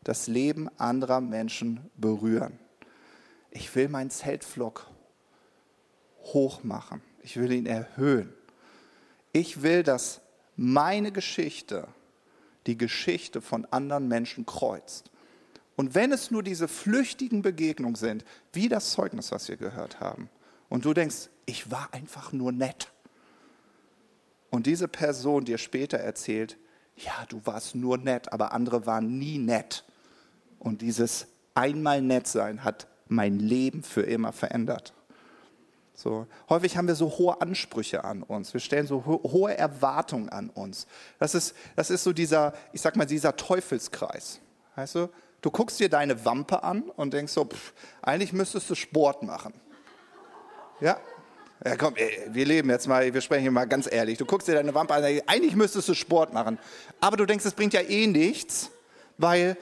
das 0.03 0.27
Leben 0.27 0.67
anderer 0.79 1.21
Menschen 1.21 1.91
berühren. 1.95 2.57
Ich 3.51 3.75
will 3.75 3.87
meinen 3.87 4.09
Zeltflock 4.09 4.87
hoch 6.23 6.63
machen. 6.63 7.01
Ich 7.21 7.37
will 7.37 7.51
ihn 7.51 7.67
erhöhen. 7.67 8.33
Ich 9.37 9.61
will, 9.61 9.83
dass 9.83 10.21
meine 10.55 11.11
Geschichte 11.11 11.87
die 12.65 12.75
Geschichte 12.75 13.39
von 13.39 13.65
anderen 13.65 14.07
Menschen 14.07 14.47
kreuzt. 14.47 15.11
Und 15.75 15.93
wenn 15.93 16.11
es 16.11 16.31
nur 16.31 16.41
diese 16.41 16.67
flüchtigen 16.67 17.43
Begegnungen 17.43 17.93
sind, 17.93 18.25
wie 18.51 18.67
das 18.67 18.89
Zeugnis, 18.93 19.31
was 19.31 19.47
wir 19.47 19.57
gehört 19.57 19.99
haben, 19.99 20.31
und 20.69 20.85
du 20.85 20.93
denkst, 20.95 21.29
ich 21.45 21.69
war 21.69 21.93
einfach 21.93 22.33
nur 22.33 22.51
nett. 22.51 22.91
Und 24.49 24.65
diese 24.65 24.87
Person 24.87 25.45
dir 25.45 25.59
später 25.59 25.99
erzählt, 25.99 26.57
ja, 26.95 27.13
du 27.29 27.39
warst 27.45 27.75
nur 27.75 27.99
nett, 27.99 28.33
aber 28.33 28.53
andere 28.53 28.87
waren 28.87 29.19
nie 29.19 29.37
nett. 29.37 29.85
Und 30.57 30.81
dieses 30.81 31.27
einmal 31.53 32.01
nett 32.01 32.25
sein 32.25 32.63
hat 32.63 32.87
mein 33.07 33.37
Leben 33.37 33.83
für 33.83 34.01
immer 34.01 34.33
verändert. 34.33 34.95
So, 35.99 36.27
häufig 36.47 36.77
haben 36.77 36.87
wir 36.87 36.93
so 36.93 37.09
hohe 37.17 37.41
Ansprüche 37.41 38.03
an 38.03 38.21
uns. 38.21 38.53
Wir 38.53 38.61
stellen 38.61 38.85
so 38.85 39.03
ho 39.07 39.19
hohe 39.23 39.57
Erwartungen 39.57 40.29
an 40.29 40.51
uns. 40.51 40.85
Das 41.17 41.33
ist, 41.33 41.55
das 41.75 41.89
ist 41.89 42.03
so 42.03 42.13
dieser, 42.13 42.53
ich 42.71 42.81
sag 42.81 42.95
mal, 42.95 43.05
dieser 43.05 43.35
Teufelskreis. 43.35 44.39
Weißt 44.75 44.93
du, 44.93 45.09
du 45.41 45.49
guckst 45.49 45.79
dir 45.79 45.89
deine 45.89 46.23
Wampe 46.23 46.61
an 46.61 46.83
und 46.83 47.15
denkst 47.15 47.33
so, 47.33 47.45
pff, 47.45 47.73
eigentlich 48.03 48.31
müsstest 48.31 48.69
du 48.69 48.75
Sport 48.75 49.23
machen. 49.23 49.55
Ja? 50.81 50.99
Ja, 51.65 51.75
komm, 51.75 51.95
ey, 51.95 52.27
wir 52.27 52.45
leben 52.45 52.69
jetzt 52.69 52.87
mal, 52.87 53.11
wir 53.11 53.21
sprechen 53.21 53.41
hier 53.41 53.51
mal 53.51 53.65
ganz 53.65 53.91
ehrlich. 53.91 54.19
Du 54.19 54.25
guckst 54.25 54.47
dir 54.47 54.53
deine 54.53 54.75
Wampe 54.75 54.93
an, 54.93 55.03
eigentlich 55.03 55.55
müsstest 55.55 55.89
du 55.89 55.95
Sport 55.95 56.31
machen. 56.31 56.59
Aber 57.01 57.17
du 57.17 57.25
denkst, 57.25 57.43
es 57.43 57.53
bringt 57.53 57.73
ja 57.73 57.81
eh 57.81 58.05
nichts, 58.05 58.69
weil, 59.17 59.57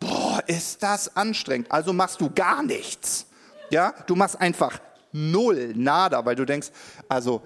boah, 0.00 0.42
ist 0.48 0.82
das 0.82 1.14
anstrengend. 1.16 1.70
Also 1.70 1.92
machst 1.92 2.20
du 2.20 2.28
gar 2.28 2.64
nichts. 2.64 3.26
Ja, 3.70 3.94
du 4.08 4.16
machst 4.16 4.40
einfach 4.40 4.80
null, 5.16 5.72
nada, 5.74 6.24
weil 6.24 6.36
du 6.36 6.44
denkst, 6.44 6.68
also 7.08 7.42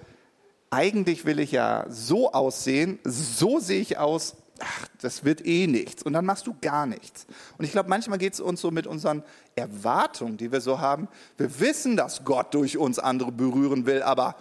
eigentlich 0.70 1.24
will 1.24 1.40
ich 1.40 1.52
ja 1.52 1.87
so 1.88 2.33
aussehen, 2.33 2.98
so 3.04 3.59
sehe 3.59 3.80
ich 3.80 3.98
aus, 3.98 4.37
ach, 4.61 4.87
das 5.00 5.24
wird 5.24 5.44
eh 5.46 5.66
nichts. 5.66 6.02
Und 6.02 6.12
dann 6.12 6.24
machst 6.24 6.46
du 6.46 6.54
gar 6.61 6.87
nichts. 6.87 7.26
Und 7.59 7.64
ich 7.64 7.72
glaube, 7.72 7.88
manchmal 7.88 8.18
geht 8.18 8.35
es 8.35 8.40
uns 8.40 8.61
so 8.61 8.70
mit 8.70 8.87
unseren 8.87 9.22
Erwartungen, 9.56 10.37
die 10.37 10.52
wir 10.52 10.61
so 10.61 10.80
haben. 10.80 11.09
Wir 11.37 11.61
wissen, 11.61 11.96
dass 11.96 12.24
Gott 12.24 12.54
durch 12.54 12.78
uns 12.78 12.98
andere 12.98 13.33
berühren 13.33 13.87
will, 13.87 14.02
aber 14.02 14.37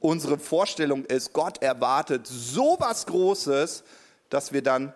unsere 0.00 0.38
Vorstellung 0.38 1.04
ist, 1.04 1.32
Gott 1.32 1.62
erwartet 1.62 2.26
so 2.26 2.76
was 2.78 3.06
Großes, 3.06 3.84
dass 4.28 4.52
wir 4.52 4.62
dann 4.62 4.92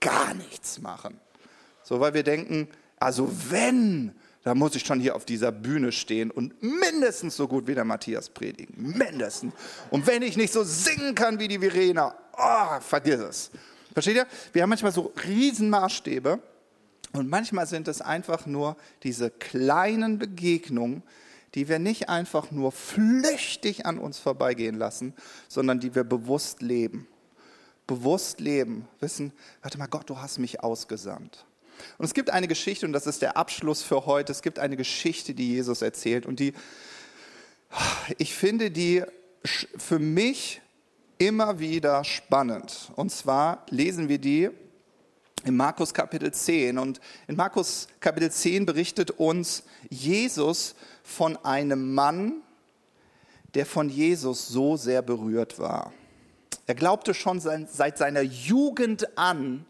gar 0.00 0.34
nichts 0.34 0.80
machen. 0.80 1.18
So, 1.82 2.00
weil 2.00 2.14
wir 2.14 2.22
denken, 2.22 2.68
also 3.00 3.30
wenn 3.50 4.14
da 4.48 4.54
muss 4.54 4.74
ich 4.74 4.86
schon 4.86 4.98
hier 4.98 5.14
auf 5.14 5.26
dieser 5.26 5.52
Bühne 5.52 5.92
stehen 5.92 6.30
und 6.30 6.62
mindestens 6.62 7.36
so 7.36 7.46
gut 7.46 7.66
wie 7.66 7.74
der 7.74 7.84
Matthias 7.84 8.30
predigen. 8.30 8.96
Mindestens. 8.96 9.52
Und 9.90 10.06
wenn 10.06 10.22
ich 10.22 10.38
nicht 10.38 10.54
so 10.54 10.64
singen 10.64 11.14
kann 11.14 11.38
wie 11.38 11.48
die 11.48 11.58
Verena, 11.58 12.14
oh, 12.32 12.80
vergiss 12.80 13.20
es. 13.20 13.50
Versteht 13.92 14.16
ihr? 14.16 14.26
Wir 14.54 14.62
haben 14.62 14.70
manchmal 14.70 14.92
so 14.92 15.12
Riesenmaßstäbe 15.22 16.38
und 17.12 17.28
manchmal 17.28 17.66
sind 17.66 17.88
es 17.88 18.00
einfach 18.00 18.46
nur 18.46 18.78
diese 19.02 19.28
kleinen 19.28 20.18
Begegnungen, 20.18 21.02
die 21.54 21.68
wir 21.68 21.78
nicht 21.78 22.08
einfach 22.08 22.50
nur 22.50 22.72
flüchtig 22.72 23.84
an 23.84 23.98
uns 23.98 24.18
vorbeigehen 24.18 24.78
lassen, 24.78 25.12
sondern 25.48 25.78
die 25.78 25.94
wir 25.94 26.04
bewusst 26.04 26.62
leben. 26.62 27.06
Bewusst 27.86 28.40
leben. 28.40 28.88
Wissen, 28.98 29.30
warte 29.60 29.76
mal, 29.76 29.88
Gott, 29.88 30.08
du 30.08 30.16
hast 30.16 30.38
mich 30.38 30.62
ausgesandt. 30.64 31.44
Und 31.98 32.04
es 32.04 32.14
gibt 32.14 32.30
eine 32.30 32.48
Geschichte, 32.48 32.86
und 32.86 32.92
das 32.92 33.06
ist 33.06 33.22
der 33.22 33.36
Abschluss 33.36 33.82
für 33.82 34.06
heute, 34.06 34.32
es 34.32 34.42
gibt 34.42 34.58
eine 34.58 34.76
Geschichte, 34.76 35.34
die 35.34 35.54
Jesus 35.54 35.82
erzählt 35.82 36.26
und 36.26 36.40
die, 36.40 36.52
ich 38.18 38.34
finde 38.34 38.70
die 38.70 39.02
für 39.44 39.98
mich 39.98 40.60
immer 41.18 41.58
wieder 41.58 42.04
spannend. 42.04 42.90
Und 42.96 43.10
zwar 43.10 43.64
lesen 43.70 44.08
wir 44.08 44.18
die 44.18 44.50
in 45.44 45.56
Markus 45.56 45.94
Kapitel 45.94 46.32
10. 46.32 46.78
Und 46.78 47.00
in 47.26 47.36
Markus 47.36 47.88
Kapitel 48.00 48.30
10 48.30 48.66
berichtet 48.66 49.10
uns 49.12 49.62
Jesus 49.88 50.74
von 51.02 51.36
einem 51.44 51.94
Mann, 51.94 52.42
der 53.54 53.66
von 53.66 53.88
Jesus 53.88 54.48
so 54.48 54.76
sehr 54.76 55.02
berührt 55.02 55.58
war. 55.58 55.92
Er 56.66 56.74
glaubte 56.74 57.14
schon 57.14 57.40
seit 57.40 57.98
seiner 57.98 58.20
Jugend 58.20 59.16
an 59.16 59.64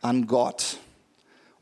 an 0.00 0.26
Gott. 0.26 0.78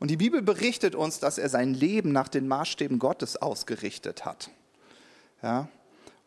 Und 0.01 0.09
die 0.09 0.17
Bibel 0.17 0.41
berichtet 0.41 0.95
uns, 0.95 1.19
dass 1.19 1.37
er 1.37 1.47
sein 1.47 1.75
Leben 1.75 2.11
nach 2.11 2.27
den 2.27 2.47
Maßstäben 2.47 2.97
Gottes 2.97 3.37
ausgerichtet 3.37 4.25
hat. 4.25 4.49
Ja? 5.43 5.69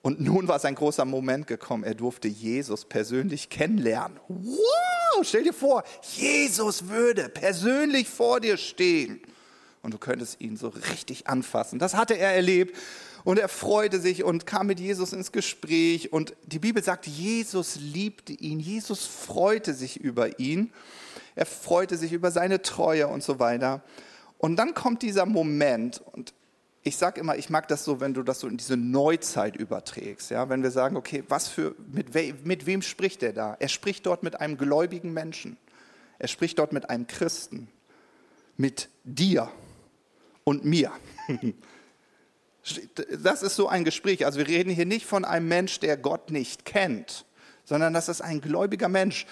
Und 0.00 0.20
nun 0.20 0.46
war 0.46 0.60
sein 0.60 0.76
großer 0.76 1.04
Moment 1.04 1.48
gekommen. 1.48 1.82
Er 1.82 1.96
durfte 1.96 2.28
Jesus 2.28 2.84
persönlich 2.84 3.50
kennenlernen. 3.50 4.20
Wow, 4.28 5.24
stell 5.24 5.42
dir 5.42 5.52
vor, 5.52 5.82
Jesus 6.12 6.86
würde 6.86 7.28
persönlich 7.28 8.08
vor 8.08 8.38
dir 8.38 8.58
stehen. 8.58 9.20
Und 9.82 9.92
du 9.92 9.98
könntest 9.98 10.40
ihn 10.40 10.56
so 10.56 10.68
richtig 10.68 11.26
anfassen. 11.26 11.80
Das 11.80 11.96
hatte 11.96 12.16
er 12.16 12.32
erlebt. 12.32 12.76
Und 13.24 13.40
er 13.40 13.48
freute 13.48 13.98
sich 13.98 14.22
und 14.22 14.46
kam 14.46 14.68
mit 14.68 14.78
Jesus 14.78 15.12
ins 15.12 15.32
Gespräch. 15.32 16.12
Und 16.12 16.36
die 16.46 16.60
Bibel 16.60 16.80
sagt, 16.80 17.08
Jesus 17.08 17.74
liebte 17.74 18.34
ihn. 18.34 18.60
Jesus 18.60 19.04
freute 19.04 19.74
sich 19.74 19.98
über 19.98 20.38
ihn. 20.38 20.70
Er 21.34 21.46
freute 21.46 21.96
sich 21.96 22.12
über 22.12 22.30
seine 22.30 22.62
Treue 22.62 23.08
und 23.08 23.22
so 23.22 23.38
weiter. 23.38 23.82
Und 24.38 24.56
dann 24.56 24.74
kommt 24.74 25.02
dieser 25.02 25.26
Moment 25.26 26.02
und 26.12 26.34
ich 26.86 26.98
sage 26.98 27.18
immer, 27.18 27.36
ich 27.36 27.48
mag 27.48 27.66
das 27.68 27.82
so, 27.82 28.00
wenn 28.00 28.12
du 28.12 28.22
das 28.22 28.40
so 28.40 28.46
in 28.46 28.58
diese 28.58 28.76
Neuzeit 28.76 29.56
überträgst. 29.56 30.30
Ja? 30.30 30.50
Wenn 30.50 30.62
wir 30.62 30.70
sagen, 30.70 30.96
okay, 30.96 31.24
was 31.28 31.48
für, 31.48 31.74
mit, 31.90 32.12
we, 32.12 32.34
mit 32.44 32.66
wem 32.66 32.82
spricht 32.82 33.22
er 33.22 33.32
da? 33.32 33.56
Er 33.58 33.68
spricht 33.68 34.04
dort 34.04 34.22
mit 34.22 34.38
einem 34.38 34.58
gläubigen 34.58 35.14
Menschen. 35.14 35.56
Er 36.18 36.28
spricht 36.28 36.58
dort 36.58 36.74
mit 36.74 36.90
einem 36.90 37.06
Christen. 37.06 37.68
Mit 38.58 38.90
dir 39.02 39.50
und 40.44 40.64
mir. 40.64 40.92
Das 43.22 43.42
ist 43.42 43.56
so 43.56 43.68
ein 43.68 43.84
Gespräch. 43.84 44.24
Also 44.24 44.38
wir 44.38 44.48
reden 44.48 44.70
hier 44.70 44.86
nicht 44.86 45.04
von 45.04 45.26
einem 45.26 45.48
Mensch, 45.48 45.80
der 45.80 45.98
Gott 45.98 46.30
nicht 46.30 46.64
kennt, 46.64 47.26
sondern 47.64 47.92
das 47.92 48.08
ist 48.08 48.22
ein 48.22 48.40
gläubiger 48.40 48.88
Mensch. 48.88 49.26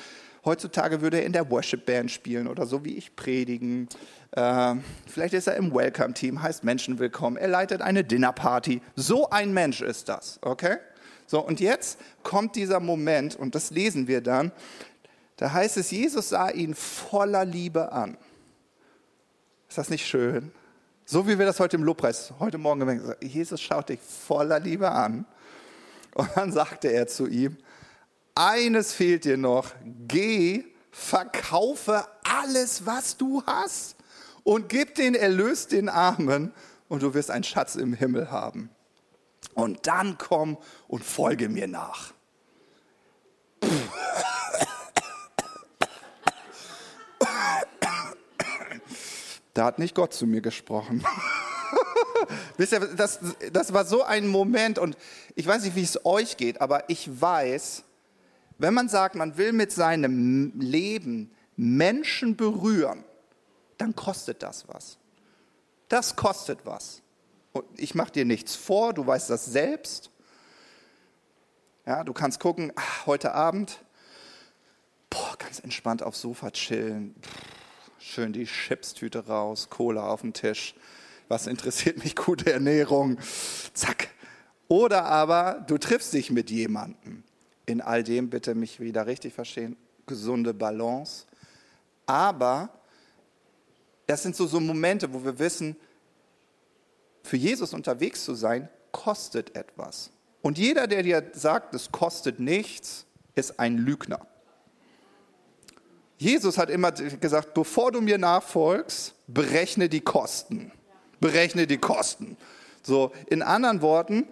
Heutzutage 0.45 1.01
würde 1.03 1.19
er 1.19 1.27
in 1.27 1.33
der 1.33 1.49
Worship-Band 1.51 2.11
spielen 2.11 2.49
oder 2.49 2.67
so 2.67 2.85
wie 2.85 2.97
ich 2.97 3.15
predigen. 3.15 3.89
Äh, 4.33 4.75
vielleicht 5.07 5.35
ist 5.35 5.47
er 5.47 5.55
im 5.55 5.73
Welcome-Team, 5.73 6.43
heißt 6.43 6.65
Menschen 6.65 6.99
willkommen. 6.99 7.37
Er 7.37 7.47
leitet 7.47 7.81
eine 7.81 8.03
Dinnerparty. 8.03 8.83
So 8.97 9.31
ein 9.31 9.55
Mensch 9.55 9.83
ist 9.83 10.09
das, 10.09 10.41
okay? 10.43 10.79
So, 11.29 11.41
und 11.41 11.61
jetzt 11.61 11.99
kommt 12.25 12.57
dieser 12.57 12.81
Moment, 12.81 13.37
und 13.37 13.55
das 13.55 13.71
lesen 13.71 14.09
wir 14.09 14.21
dann. 14.21 14.51
Da 15.37 15.53
heißt 15.53 15.77
es, 15.77 15.93
Jesus 15.93 16.31
sah 16.31 16.51
ihn 16.51 16.75
voller 16.75 17.45
Liebe 17.45 17.93
an. 17.93 18.17
Ist 19.69 19.79
das 19.79 19.91
nicht 19.91 20.07
schön? 20.07 20.51
So 21.05 21.29
wie 21.29 21.39
wir 21.39 21.47
das 21.47 21.61
heute 21.61 21.77
im 21.77 21.85
Lobpreis, 21.85 22.33
heute 22.41 22.59
Morgen 22.59 22.81
gemerkt 22.81 23.05
haben. 23.05 23.17
Jesus 23.27 23.61
schaut 23.61 23.91
dich 23.91 24.01
voller 24.01 24.59
Liebe 24.59 24.91
an. 24.91 25.25
Und 26.15 26.29
dann 26.35 26.51
sagte 26.53 26.89
er 26.89 27.07
zu 27.07 27.29
ihm, 27.29 27.57
eines 28.35 28.93
fehlt 28.93 29.25
dir 29.25 29.37
noch. 29.37 29.73
Geh, 30.09 30.65
verkaufe 30.91 32.07
alles, 32.25 32.87
was 32.87 33.17
du 33.17 33.43
hast 33.47 33.97
und 34.45 34.69
gib 34.69 34.95
den 34.95 35.15
Erlös 35.15 35.67
den 35.69 35.89
Armen 35.89 36.53
und 36.89 37.03
du 37.03 37.15
wirst 37.15 37.31
einen 37.31 37.45
Schatz 37.45 37.75
im 37.75 37.95
Himmel 37.95 38.31
haben. 38.31 38.71
Und 39.55 39.87
dann 39.87 40.19
komm 40.19 40.59
und 40.89 41.05
folge 41.05 41.49
mir 41.49 41.67
nach. 41.67 42.13
Da 49.55 49.67
hat 49.67 49.79
nicht 49.79 49.95
Gott 49.95 50.15
zu 50.15 50.27
mir 50.27 50.41
gesprochen. 50.41 51.05
Wisst 52.57 52.73
ihr, 52.73 52.81
das, 52.81 53.21
das 53.53 53.73
war 53.73 53.85
so 53.85 54.03
ein 54.03 54.27
Moment 54.27 54.79
und 54.79 54.97
ich 55.35 55.47
weiß 55.47 55.65
nicht, 55.65 55.77
wie 55.77 55.83
es 55.83 56.05
euch 56.07 56.37
geht, 56.37 56.61
aber 56.61 56.89
ich 56.89 57.21
weiß, 57.21 57.85
wenn 58.63 58.75
man 58.75 58.89
sagt, 58.89 59.17
man 59.17 59.37
will 59.37 59.53
mit 59.53 59.73
seinem 59.73 60.53
Leben 60.59 61.33
Menschen 61.57 62.37
berühren, 62.37 63.05
dann 63.77 63.97
kostet 63.97 64.43
das 64.43 64.69
was. 64.69 64.99
Das 65.89 66.15
kostet 66.17 66.65
was. 66.65 67.03
Und 67.53 67.65
ich 67.77 67.95
mache 67.95 68.13
dir 68.13 68.25
nichts 68.25 68.55
vor, 68.55 68.95
du 68.95 69.07
weißt 69.07 69.31
das 69.31 69.47
selbst. 69.47 70.11
Ja, 71.87 72.05
du 72.05 72.13
kannst 72.13 72.39
gucken, 72.39 72.73
ach, 72.77 73.07
heute 73.07 73.35
Abend, 73.35 73.81
boah, 75.11 75.37
ganz 75.39 75.59
entspannt 75.59 76.03
aufs 76.03 76.21
Sofa 76.21 76.53
chillen, 76.53 77.17
schön 77.99 78.33
die 78.33 78.47
Chipstüte 78.47 79.27
raus, 79.27 79.69
Cola 79.71 80.07
auf 80.07 80.21
den 80.21 80.33
Tisch. 80.33 80.75
Was 81.27 81.49
interessiert 81.49 81.99
mich 82.05 82.15
gute 82.15 82.53
Ernährung? 82.53 83.19
Zack. 83.75 84.09
Oder 84.69 85.05
aber 85.05 85.65
du 85.67 85.79
triffst 85.79 86.13
dich 86.13 86.31
mit 86.31 86.51
jemandem. 86.51 87.25
In 87.67 87.81
all 87.81 88.03
dem 88.03 88.31
bitte 88.31 88.55
mich 88.55 88.81
wieder 88.81 89.07
richtig 89.07 89.35
verstehen, 89.35 89.77
gesunde 90.07 90.53
Balance. 90.53 91.25
Aber 92.07 92.71
das 94.07 94.23
sind 94.23 94.37
so, 94.37 94.47
so 94.47 94.61
Momente, 94.61 95.13
wo 95.13 95.25
wir 95.25 95.39
wissen, 95.39 95.77
für 97.23 97.37
Jesus 97.37 97.73
unterwegs 97.73 98.25
zu 98.25 98.35
sein, 98.35 98.69
kostet 98.91 99.55
etwas. 99.55 100.11
Und 100.43 100.59
jeder, 100.59 100.87
der 100.87 101.03
dir 101.03 101.31
sagt, 101.33 101.73
es 101.75 101.93
kostet 101.93 102.41
nichts, 102.41 103.07
ist 103.35 103.59
ein 103.59 103.79
Lügner. 103.79 104.27
Jesus 106.19 106.59
hat 106.59 106.71
immer 106.71 106.93
gesagt, 106.93 107.55
bevor 107.55 107.91
du 107.91 108.01
mir 108.01 108.19
nachfolgst, 108.19 109.15
berechne 109.27 109.89
die 109.89 110.01
Kosten. 110.01 110.71
Berechne 111.21 111.67
die 111.67 111.79
Kosten. 111.79 112.37
So, 112.83 113.13
in 113.27 113.43
anderen 113.43 113.83
Worten, 113.83 114.29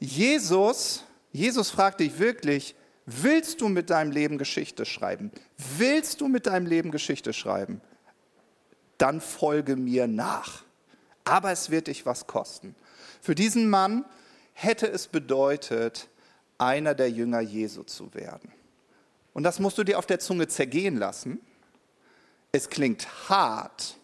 Jesus, 0.00 1.04
Jesus 1.32 1.70
fragt 1.70 2.00
dich 2.00 2.18
wirklich, 2.18 2.74
willst 3.06 3.60
du 3.60 3.68
mit 3.68 3.90
deinem 3.90 4.12
Leben 4.12 4.38
Geschichte 4.38 4.84
schreiben? 4.84 5.32
Willst 5.78 6.20
du 6.20 6.28
mit 6.28 6.46
deinem 6.46 6.66
Leben 6.66 6.90
Geschichte 6.90 7.32
schreiben? 7.32 7.80
Dann 8.98 9.20
folge 9.20 9.76
mir 9.76 10.06
nach. 10.06 10.64
Aber 11.24 11.50
es 11.50 11.70
wird 11.70 11.86
dich 11.86 12.04
was 12.04 12.26
kosten. 12.26 12.74
Für 13.20 13.34
diesen 13.34 13.70
Mann 13.70 14.04
hätte 14.52 14.86
es 14.86 15.08
bedeutet, 15.08 16.08
einer 16.58 16.94
der 16.94 17.10
Jünger 17.10 17.40
Jesu 17.40 17.82
zu 17.82 18.12
werden. 18.14 18.52
Und 19.32 19.44
das 19.44 19.58
musst 19.58 19.78
du 19.78 19.84
dir 19.84 19.98
auf 19.98 20.06
der 20.06 20.20
Zunge 20.20 20.46
zergehen 20.48 20.96
lassen. 20.96 21.40
Es 22.52 22.68
klingt 22.68 23.28
hart, 23.28 23.96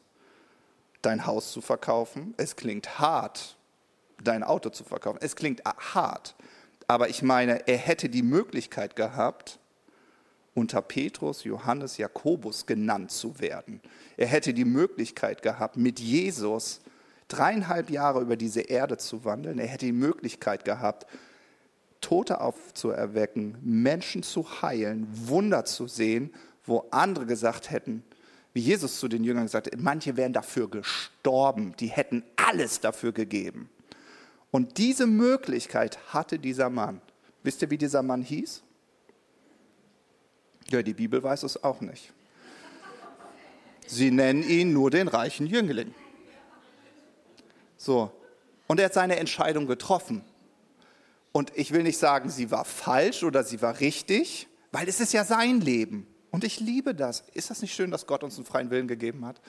dein 1.03 1.27
Haus 1.27 1.53
zu 1.53 1.61
verkaufen. 1.61 2.35
Es 2.39 2.57
klingt 2.57 2.99
hart, 2.99 3.57
dein 4.23 4.43
Auto 4.43 4.71
zu 4.71 4.85
verkaufen. 4.85 5.19
Es 5.21 5.37
klingt 5.37 5.63
hart. 5.65 6.35
Aber 6.89 7.11
ich 7.11 7.23
meine, 7.23 7.69
er 7.69 7.77
hätte 7.77 8.09
die 8.09 8.23
Möglichkeit 8.23 8.97
gehabt, 8.97 9.59
unter 10.55 10.83
Petrus, 10.83 11.45
Johannes, 11.45 11.99
Jakobus 11.99 12.67
genannt 12.67 13.13
zu 13.13 13.39
werden. 13.41 13.81
Er 14.17 14.27
hätte 14.27 14.55
die 14.55 14.65
Möglichkeit 14.65 15.43
gehabt, 15.43 15.77
mit 15.77 16.01
Jesus 16.01 16.81
dreieinhalb 17.29 17.91
Jahre 17.91 18.21
über 18.21 18.37
diese 18.37 18.63
Erde 18.63 18.97
zu 18.97 19.25
wandeln. 19.25 19.59
Er 19.59 19.69
hätte 19.69 19.87
die 19.87 19.93
Möglichkeit 19.93 20.65
gehabt, 20.65 21.07
Tote 22.01 22.41
aufzuerwecken, 22.41 23.59
Menschen 23.61 24.23
zu 24.23 24.63
heilen, 24.63 25.07
Wunder 25.29 25.65
zu 25.65 25.87
sehen, 25.87 26.33
wo 26.65 26.87
andere 26.91 27.27
gesagt 27.27 27.71
hätten, 27.71 28.03
wie 28.55 28.61
Jesus 28.61 28.99
zu 28.99 29.09
den 29.09 29.25
Jüngern 29.25 29.45
gesagt 29.45 29.67
hat, 29.67 29.81
manche 29.81 30.17
wären 30.17 30.33
dafür 30.33 30.69
gestorben, 30.71 31.75
die 31.79 31.89
hätten 31.89 32.25
alles 32.37 32.81
dafür 32.81 33.13
gegeben. 33.13 33.69
Und 34.51 34.79
diese 34.79 35.07
Möglichkeit 35.07 35.99
hatte 36.13 36.39
dieser 36.39 36.71
Mann. 36.71 37.01
Wisst 37.43 37.63
ihr, 37.63 37.71
wie 37.71 37.79
dieser 37.79 38.03
Mann 38.03 38.23
hieß? 38.23 38.63
Ja, 40.71 40.83
die 40.83 40.95
Bibel 40.95 41.23
weiß 41.23 41.43
es 41.45 41.63
auch 41.63 41.81
nicht. 41.81 42.13
Sie 43.87 44.11
nennen 44.11 44.43
ihn 44.43 44.73
nur 44.73 44.91
den 44.91 45.09
reichen 45.09 45.47
Jüngling. 45.47 45.95
So, 47.77 48.13
und 48.67 48.81
er 48.81 48.87
hat 48.87 48.95
seine 48.95 49.17
Entscheidung 49.17 49.67
getroffen. 49.67 50.23
Und 51.33 51.53
ich 51.57 51.73
will 51.73 51.83
nicht 51.83 51.99
sagen, 51.99 52.29
sie 52.31 52.51
war 52.51 52.65
falsch 52.65 53.23
oder 53.23 53.45
sie 53.45 53.63
war 53.63 53.81
richtig, 53.81 54.49
weil 54.73 54.89
es 54.89 55.01
ist 55.01 55.13
ja 55.13 55.25
sein 55.25 55.61
Leben. 55.61 56.07
Und 56.31 56.45
ich 56.45 56.61
liebe 56.61 56.95
das. 56.95 57.25
Ist 57.33 57.51
das 57.51 57.63
nicht 57.63 57.75
schön, 57.75 57.91
dass 57.91 58.07
Gott 58.07 58.23
uns 58.23 58.37
einen 58.37 58.45
freien 58.45 58.71
Willen 58.71 58.89
gegeben 58.89 59.25
hat? 59.25 59.41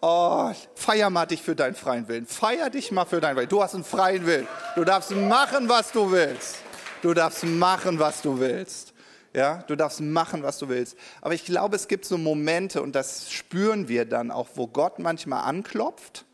Oh, 0.00 0.52
feier 0.74 1.10
mal 1.10 1.26
dich 1.26 1.42
für 1.42 1.56
deinen 1.56 1.74
freien 1.74 2.08
Willen. 2.08 2.26
Feier 2.26 2.70
dich 2.70 2.92
mal 2.92 3.04
für 3.04 3.20
deinen 3.20 3.36
Willen. 3.36 3.48
Du 3.48 3.62
hast 3.62 3.74
einen 3.74 3.84
freien 3.84 4.26
Willen. 4.26 4.46
Du 4.74 4.84
darfst 4.84 5.10
machen, 5.10 5.68
was 5.68 5.92
du 5.92 6.10
willst. 6.10 6.56
Du 7.02 7.14
darfst 7.14 7.44
machen, 7.44 7.98
was 7.98 8.22
du 8.22 8.38
willst. 8.38 8.92
Ja, 9.32 9.64
du 9.66 9.76
darfst 9.76 10.00
machen, 10.00 10.42
was 10.42 10.58
du 10.58 10.68
willst. 10.68 10.96
Aber 11.20 11.34
ich 11.34 11.44
glaube, 11.44 11.76
es 11.76 11.88
gibt 11.88 12.06
so 12.06 12.16
Momente, 12.16 12.80
und 12.80 12.94
das 12.94 13.30
spüren 13.30 13.86
wir 13.88 14.06
dann 14.06 14.30
auch, 14.30 14.48
wo 14.54 14.66
Gott 14.66 14.98
manchmal 14.98 15.44
anklopft 15.44 16.24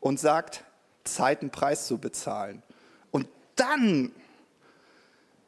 und 0.00 0.20
sagt, 0.20 0.64
Zeit 1.02 1.40
einen 1.40 1.50
Preis 1.50 1.86
zu 1.86 1.98
bezahlen. 1.98 2.62
Und 3.10 3.28
dann 3.56 4.12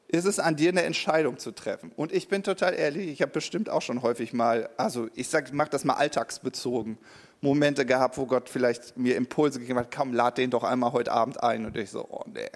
ist 0.09 0.25
es 0.25 0.41
an 0.41 0.57
dir, 0.57 0.71
eine 0.71 0.83
Entscheidung 0.83 1.39
zu 1.39 1.53
treffen. 1.53 1.93
Und 1.95 2.13
ich 2.13 2.29
bin 2.29 2.43
total 2.43 2.75
ehrlich, 2.75 3.09
ich 3.09 3.23
habe 3.23 3.31
bestimmt 3.31 3.69
auch 3.69 3.83
schon 3.83 4.03
häufig 4.03 4.33
mal, 4.33 4.71
also 4.77 5.09
ich 5.15 5.29
sage, 5.29 5.47
ich 5.49 5.53
mache 5.53 5.71
das 5.71 5.85
mal 5.85 5.95
alltagsbezogen, 5.95 6.99
Momente 7.41 7.87
gehabt, 7.87 8.19
wo 8.19 8.27
Gott 8.27 8.49
vielleicht 8.49 8.97
mir 8.97 9.17
Impulse 9.17 9.61
gegeben 9.61 9.79
hat, 9.79 9.95
komm, 9.95 10.13
lad 10.13 10.39
den 10.39 10.51
doch 10.51 10.65
einmal 10.65 10.93
heute 10.93 11.13
Abend 11.13 11.43
ein. 11.43 11.67
Und 11.67 11.77
ich 11.77 11.91
so, 11.91 12.07
oh 12.09 12.25
nee, 12.27 12.51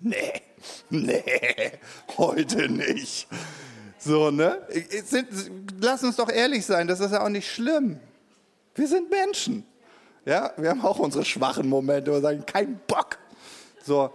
nee, 0.00 0.42
nee, 0.90 1.22
heute 2.18 2.68
nicht. 2.68 3.28
So, 3.98 4.30
ne? 4.30 4.58
Sind, 5.04 5.28
lass 5.80 6.02
uns 6.02 6.16
doch 6.16 6.28
ehrlich 6.28 6.66
sein, 6.66 6.86
das 6.86 7.00
ist 7.00 7.12
ja 7.12 7.24
auch 7.24 7.30
nicht 7.30 7.50
schlimm. 7.50 7.98
Wir 8.74 8.88
sind 8.88 9.10
Menschen. 9.10 9.64
Ja, 10.26 10.52
wir 10.56 10.70
haben 10.70 10.82
auch 10.82 10.98
unsere 10.98 11.24
schwachen 11.24 11.68
Momente, 11.68 12.10
wo 12.10 12.16
wir 12.16 12.20
sagen, 12.20 12.44
kein 12.46 12.80
Bock. 12.86 13.18
So, 13.84 14.10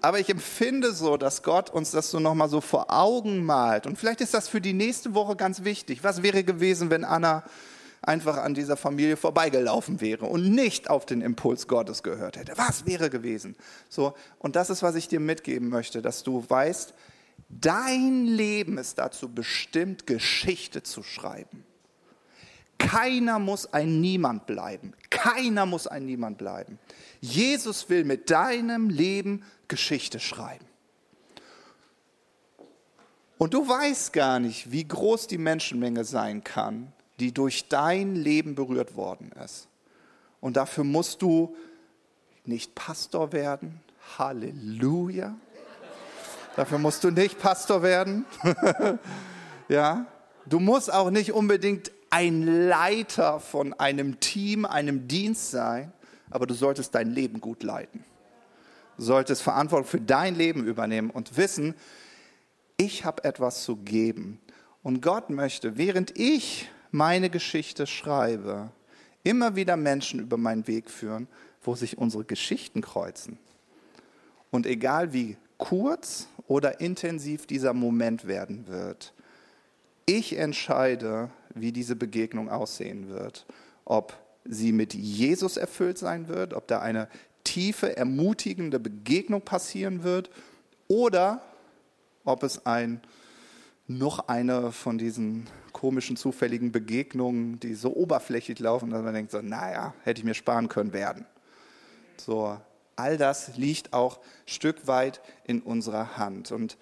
aber 0.00 0.20
ich 0.20 0.28
empfinde 0.28 0.92
so, 0.92 1.16
dass 1.16 1.42
Gott 1.42 1.70
uns 1.70 1.90
das 1.90 2.10
so 2.10 2.20
nochmal 2.20 2.48
so 2.48 2.60
vor 2.60 2.86
Augen 2.90 3.44
malt. 3.44 3.86
Und 3.86 3.98
vielleicht 3.98 4.20
ist 4.20 4.34
das 4.34 4.48
für 4.48 4.60
die 4.60 4.74
nächste 4.74 5.14
Woche 5.14 5.36
ganz 5.36 5.64
wichtig. 5.64 6.04
Was 6.04 6.22
wäre 6.22 6.44
gewesen, 6.44 6.90
wenn 6.90 7.04
Anna 7.04 7.42
einfach 8.06 8.38
an 8.38 8.54
dieser 8.54 8.76
Familie 8.76 9.16
vorbeigelaufen 9.16 10.00
wäre 10.00 10.26
und 10.26 10.50
nicht 10.50 10.88
auf 10.88 11.06
den 11.06 11.20
Impuls 11.20 11.68
Gottes 11.68 12.02
gehört 12.02 12.36
hätte? 12.36 12.52
Was 12.56 12.86
wäre 12.86 13.10
gewesen? 13.10 13.56
So, 13.88 14.14
und 14.38 14.56
das 14.56 14.70
ist, 14.70 14.82
was 14.82 14.94
ich 14.94 15.08
dir 15.08 15.20
mitgeben 15.20 15.68
möchte, 15.68 16.02
dass 16.02 16.22
du 16.22 16.44
weißt, 16.48 16.94
dein 17.48 18.26
Leben 18.26 18.78
ist 18.78 18.98
dazu 18.98 19.28
bestimmt, 19.32 20.06
Geschichte 20.06 20.82
zu 20.82 21.02
schreiben. 21.02 21.64
Keiner 22.78 23.38
muss 23.38 23.72
ein 23.72 24.00
Niemand 24.00 24.46
bleiben. 24.46 24.92
Keiner 25.10 25.66
muss 25.66 25.86
ein 25.86 26.04
Niemand 26.04 26.38
bleiben. 26.38 26.78
Jesus 27.20 27.88
will 27.88 28.04
mit 28.04 28.30
deinem 28.30 28.90
Leben 28.90 29.44
Geschichte 29.68 30.20
schreiben. 30.20 30.66
Und 33.38 33.54
du 33.54 33.68
weißt 33.68 34.12
gar 34.12 34.38
nicht, 34.40 34.70
wie 34.70 34.86
groß 34.86 35.26
die 35.26 35.38
Menschenmenge 35.38 36.04
sein 36.04 36.42
kann, 36.42 36.92
die 37.20 37.32
durch 37.32 37.68
dein 37.68 38.14
Leben 38.14 38.54
berührt 38.54 38.96
worden 38.96 39.32
ist. 39.44 39.68
Und 40.40 40.56
dafür 40.56 40.84
musst 40.84 41.22
du 41.22 41.56
nicht 42.44 42.74
Pastor 42.74 43.32
werden. 43.32 43.80
Halleluja. 44.18 45.34
Dafür 46.56 46.78
musst 46.78 47.04
du 47.04 47.10
nicht 47.10 47.38
Pastor 47.38 47.82
werden. 47.82 48.24
ja. 49.68 50.06
Du 50.46 50.60
musst 50.60 50.92
auch 50.92 51.10
nicht 51.10 51.32
unbedingt 51.32 51.90
ein 52.10 52.68
Leiter 52.68 53.40
von 53.40 53.72
einem 53.74 54.20
Team, 54.20 54.64
einem 54.64 55.08
Dienst 55.08 55.50
sein, 55.50 55.92
aber 56.30 56.46
du 56.46 56.54
solltest 56.54 56.94
dein 56.94 57.10
Leben 57.10 57.40
gut 57.40 57.62
leiten. 57.62 58.04
Du 58.96 59.02
solltest 59.02 59.42
Verantwortung 59.42 59.86
für 59.86 60.00
dein 60.00 60.36
Leben 60.36 60.64
übernehmen 60.64 61.10
und 61.10 61.36
wissen, 61.36 61.74
ich 62.76 63.04
habe 63.04 63.24
etwas 63.24 63.64
zu 63.64 63.76
geben. 63.76 64.40
Und 64.82 65.02
Gott 65.02 65.30
möchte, 65.30 65.76
während 65.76 66.16
ich 66.18 66.70
meine 66.90 67.30
Geschichte 67.30 67.86
schreibe, 67.86 68.70
immer 69.22 69.56
wieder 69.56 69.76
Menschen 69.76 70.20
über 70.20 70.36
meinen 70.36 70.66
Weg 70.66 70.90
führen, 70.90 71.28
wo 71.62 71.74
sich 71.74 71.98
unsere 71.98 72.24
Geschichten 72.24 72.80
kreuzen. 72.80 73.38
Und 74.50 74.66
egal 74.66 75.12
wie 75.12 75.36
kurz 75.58 76.28
oder 76.46 76.80
intensiv 76.80 77.46
dieser 77.46 77.72
Moment 77.72 78.26
werden 78.26 78.66
wird, 78.68 79.12
ich 80.06 80.36
entscheide, 80.38 81.30
wie 81.54 81.72
diese 81.72 81.96
Begegnung 81.96 82.48
aussehen 82.48 83.08
wird. 83.08 83.46
Ob 83.84 84.16
sie 84.44 84.72
mit 84.72 84.94
Jesus 84.94 85.56
erfüllt 85.56 85.98
sein 85.98 86.28
wird, 86.28 86.54
ob 86.54 86.68
da 86.68 86.80
eine 86.80 87.08
tiefe, 87.42 87.96
ermutigende 87.96 88.78
Begegnung 88.78 89.42
passieren 89.42 90.04
wird 90.04 90.30
oder 90.88 91.42
ob 92.24 92.42
es 92.42 92.66
ein, 92.66 93.00
noch 93.88 94.28
eine 94.28 94.72
von 94.72 94.98
diesen 94.98 95.46
komischen, 95.76 96.16
zufälligen 96.16 96.72
Begegnungen, 96.72 97.60
die 97.60 97.74
so 97.74 97.94
oberflächlich 97.94 98.58
laufen, 98.58 98.90
dass 98.90 99.02
man 99.02 99.14
denkt, 99.14 99.30
so, 99.30 99.42
naja, 99.42 99.94
hätte 100.02 100.20
ich 100.20 100.24
mir 100.24 100.34
sparen 100.34 100.68
können, 100.68 100.92
werden. 100.92 101.26
So, 102.16 102.58
all 102.96 103.18
das 103.18 103.56
liegt 103.56 103.92
auch 103.92 104.20
Stück 104.46 104.86
weit 104.86 105.20
in 105.44 105.60
unserer 105.60 106.16
Hand. 106.16 106.50
Und 106.50 106.78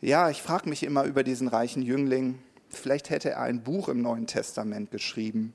ja, 0.00 0.28
ich 0.28 0.42
frage 0.42 0.68
mich 0.68 0.82
immer 0.82 1.04
über 1.04 1.22
diesen 1.22 1.46
reichen 1.48 1.82
Jüngling, 1.82 2.38
Vielleicht 2.72 3.10
hätte 3.10 3.30
er 3.30 3.42
ein 3.42 3.62
Buch 3.62 3.88
im 3.88 4.00
Neuen 4.00 4.26
Testament 4.26 4.90
geschrieben. 4.90 5.52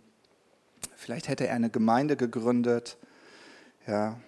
Vielleicht 0.96 1.28
hätte 1.28 1.48
er 1.48 1.56
eine 1.56 1.72
Gemeinde 1.72 2.16
gegründet. 2.16 2.98
Ja. 3.88 4.20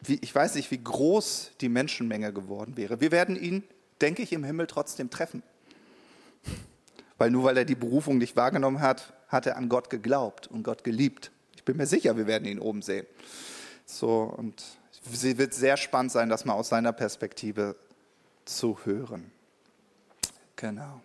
Wie, 0.00 0.18
ich 0.20 0.34
weiß 0.34 0.54
nicht, 0.56 0.70
wie 0.70 0.82
groß 0.82 1.52
die 1.60 1.70
Menschenmenge 1.70 2.32
geworden 2.34 2.76
wäre. 2.76 3.00
Wir 3.00 3.12
werden 3.12 3.34
ihn, 3.34 3.64
denke 4.02 4.22
ich, 4.22 4.32
im 4.34 4.44
Himmel 4.44 4.66
trotzdem 4.66 5.08
treffen. 5.08 5.42
Weil 7.18 7.30
nur 7.30 7.44
weil 7.44 7.56
er 7.56 7.64
die 7.64 7.74
Berufung 7.74 8.18
nicht 8.18 8.36
wahrgenommen 8.36 8.80
hat, 8.80 9.14
hat 9.28 9.46
er 9.46 9.56
an 9.56 9.68
Gott 9.68 9.90
geglaubt 9.90 10.46
und 10.46 10.62
Gott 10.62 10.84
geliebt. 10.84 11.30
Ich 11.54 11.64
bin 11.64 11.76
mir 11.76 11.86
sicher, 11.86 12.16
wir 12.16 12.26
werden 12.26 12.46
ihn 12.46 12.58
oben 12.58 12.82
sehen. 12.82 13.06
So, 13.84 14.22
und 14.22 14.62
es 15.12 15.38
wird 15.38 15.54
sehr 15.54 15.76
spannend 15.76 16.12
sein, 16.12 16.28
das 16.28 16.44
mal 16.44 16.54
aus 16.54 16.68
seiner 16.68 16.92
Perspektive 16.92 17.76
zu 18.44 18.78
hören. 18.84 19.30
Genau. 20.56 21.00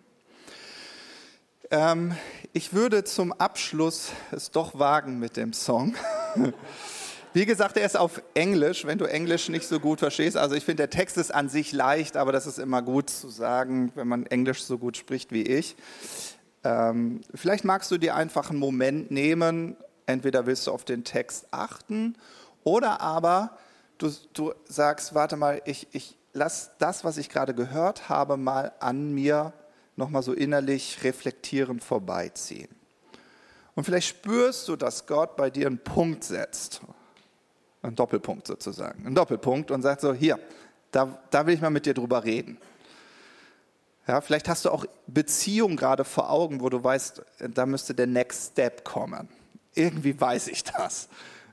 Ähm, 1.70 2.14
ich 2.52 2.72
würde 2.74 3.04
zum 3.04 3.32
Abschluss 3.32 4.12
es 4.30 4.50
doch 4.50 4.78
wagen 4.78 5.18
mit 5.18 5.36
dem 5.36 5.52
Song. 5.52 5.94
Wie 7.34 7.46
gesagt, 7.46 7.78
er 7.78 7.86
ist 7.86 7.96
auf 7.96 8.22
Englisch, 8.34 8.84
wenn 8.84 8.98
du 8.98 9.06
Englisch 9.06 9.48
nicht 9.48 9.66
so 9.66 9.80
gut 9.80 10.00
verstehst. 10.00 10.36
Also 10.36 10.54
ich 10.54 10.66
finde, 10.66 10.82
der 10.82 10.90
Text 10.90 11.16
ist 11.16 11.34
an 11.34 11.48
sich 11.48 11.72
leicht, 11.72 12.18
aber 12.18 12.30
das 12.30 12.46
ist 12.46 12.58
immer 12.58 12.82
gut 12.82 13.08
zu 13.08 13.30
sagen, 13.30 13.90
wenn 13.94 14.06
man 14.06 14.26
Englisch 14.26 14.62
so 14.62 14.76
gut 14.76 14.98
spricht 14.98 15.32
wie 15.32 15.42
ich. 15.42 15.74
Ähm, 16.62 17.22
vielleicht 17.34 17.64
magst 17.64 17.90
du 17.90 17.96
dir 17.96 18.16
einfach 18.16 18.50
einen 18.50 18.58
Moment 18.58 19.10
nehmen, 19.10 19.76
entweder 20.04 20.44
willst 20.44 20.66
du 20.66 20.72
auf 20.72 20.84
den 20.84 21.04
Text 21.04 21.46
achten 21.52 22.16
oder 22.64 23.00
aber 23.00 23.56
du, 23.96 24.10
du 24.34 24.52
sagst, 24.68 25.14
warte 25.14 25.36
mal, 25.36 25.62
ich, 25.64 25.88
ich 25.92 26.18
lass 26.34 26.72
das, 26.78 27.02
was 27.02 27.16
ich 27.16 27.30
gerade 27.30 27.54
gehört 27.54 28.10
habe, 28.10 28.36
mal 28.36 28.72
an 28.78 29.14
mir 29.14 29.54
nochmal 29.96 30.22
so 30.22 30.34
innerlich 30.34 31.02
reflektierend 31.02 31.82
vorbeiziehen. 31.82 32.68
Und 33.74 33.84
vielleicht 33.84 34.08
spürst 34.08 34.68
du, 34.68 34.76
dass 34.76 35.06
Gott 35.06 35.34
bei 35.36 35.48
dir 35.48 35.66
einen 35.66 35.78
Punkt 35.78 36.24
setzt 36.24 36.82
ein 37.82 37.94
Doppelpunkt 37.94 38.46
sozusagen. 38.46 39.06
Ein 39.06 39.14
Doppelpunkt 39.14 39.70
und 39.70 39.82
sagt 39.82 40.00
so, 40.00 40.14
hier, 40.14 40.38
da, 40.90 41.18
da 41.30 41.46
will 41.46 41.54
ich 41.54 41.60
mal 41.60 41.70
mit 41.70 41.86
dir 41.86 41.94
drüber 41.94 42.24
reden. 42.24 42.58
Ja, 44.06 44.20
vielleicht 44.20 44.48
hast 44.48 44.64
du 44.64 44.70
auch 44.70 44.84
Beziehungen 45.06 45.76
gerade 45.76 46.04
vor 46.04 46.30
Augen, 46.30 46.60
wo 46.60 46.68
du 46.68 46.82
weißt, 46.82 47.22
da 47.54 47.66
müsste 47.66 47.94
der 47.94 48.06
Next 48.06 48.52
Step 48.52 48.84
kommen. 48.84 49.28
Irgendwie 49.74 50.20
weiß 50.20 50.48
ich 50.48 50.64
das. 50.64 51.08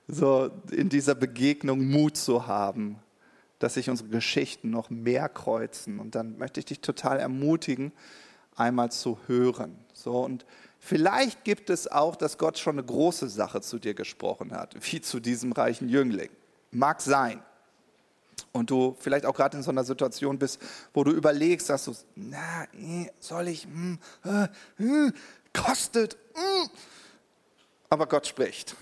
So 0.08 0.50
in 0.72 0.90
dieser 0.90 1.14
Begegnung 1.14 1.86
Mut 1.86 2.18
zu 2.18 2.48
haben, 2.48 2.98
dass 3.60 3.76
sich 3.76 3.90
unsere 3.90 4.10
Geschichten 4.10 4.72
noch 4.72 4.90
mehr 4.90 5.30
kreuzen. 5.30 6.00
Und 6.00 6.16
dann 6.16 6.38
möchte 6.38 6.60
ich 6.60 6.66
dich 6.66 6.82
total 6.82 7.20
ermutigen, 7.20 7.92
einmal 8.56 8.92
zu 8.92 9.20
hören. 9.28 9.78
So 9.94 10.20
und 10.22 10.46
Vielleicht 10.80 11.44
gibt 11.44 11.70
es 11.70 11.92
auch, 11.92 12.16
dass 12.16 12.38
Gott 12.38 12.58
schon 12.58 12.76
eine 12.76 12.86
große 12.86 13.28
Sache 13.30 13.62
zu 13.62 13.80
dir 13.80 13.94
gesprochen 13.94 14.54
hat, 14.54 14.76
wie 14.80 15.02
zu 15.02 15.20
diesem 15.20 15.52
reichen 15.52 15.90
Jüngling. 15.90 16.30
Mag 16.72 17.02
sein. 17.02 17.44
Und 18.54 18.72
du 18.72 18.96
vielleicht 19.00 19.26
auch 19.26 19.36
gerade 19.36 19.58
in 19.58 19.64
so 19.64 19.72
einer 19.72 19.84
Situation 19.84 20.40
bist, 20.40 20.60
wo 20.94 21.04
du 21.04 21.12
überlegst, 21.12 21.70
dass 21.70 21.86
du, 21.86 21.94
na, 22.16 22.66
soll 23.20 23.50
ich, 23.50 23.64
hm, 23.64 24.00
äh, 24.24 24.48
hm, 24.78 25.14
kostet, 25.54 26.18
hm. 26.34 26.70
aber 27.90 28.08
Gott 28.08 28.26
spricht. 28.26 28.76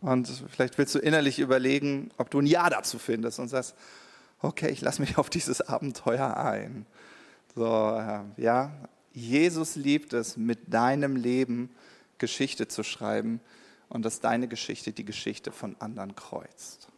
Und 0.00 0.30
vielleicht 0.50 0.78
willst 0.78 0.94
du 0.94 0.98
innerlich 1.00 1.38
überlegen, 1.38 2.10
ob 2.18 2.30
du 2.30 2.38
ein 2.40 2.46
Ja 2.46 2.70
dazu 2.70 2.98
findest 2.98 3.38
und 3.40 3.48
sagst, 3.48 3.74
okay, 4.40 4.68
ich 4.68 4.80
lasse 4.80 5.00
mich 5.00 5.18
auf 5.18 5.30
dieses 5.30 5.60
Abenteuer 5.60 6.36
ein. 6.36 6.86
So, 7.56 7.64
ja, 8.36 8.70
Jesus 9.14 9.76
liebt 9.76 10.12
es, 10.12 10.36
mit 10.36 10.74
deinem 10.74 11.16
Leben 11.16 11.70
Geschichte 12.18 12.68
zu 12.68 12.82
schreiben 12.82 13.40
und 13.88 14.04
dass 14.04 14.20
deine 14.20 14.48
Geschichte 14.48 14.92
die 14.92 15.04
Geschichte 15.04 15.52
von 15.52 15.76
anderen 15.80 16.16
kreuzt. 16.16 16.88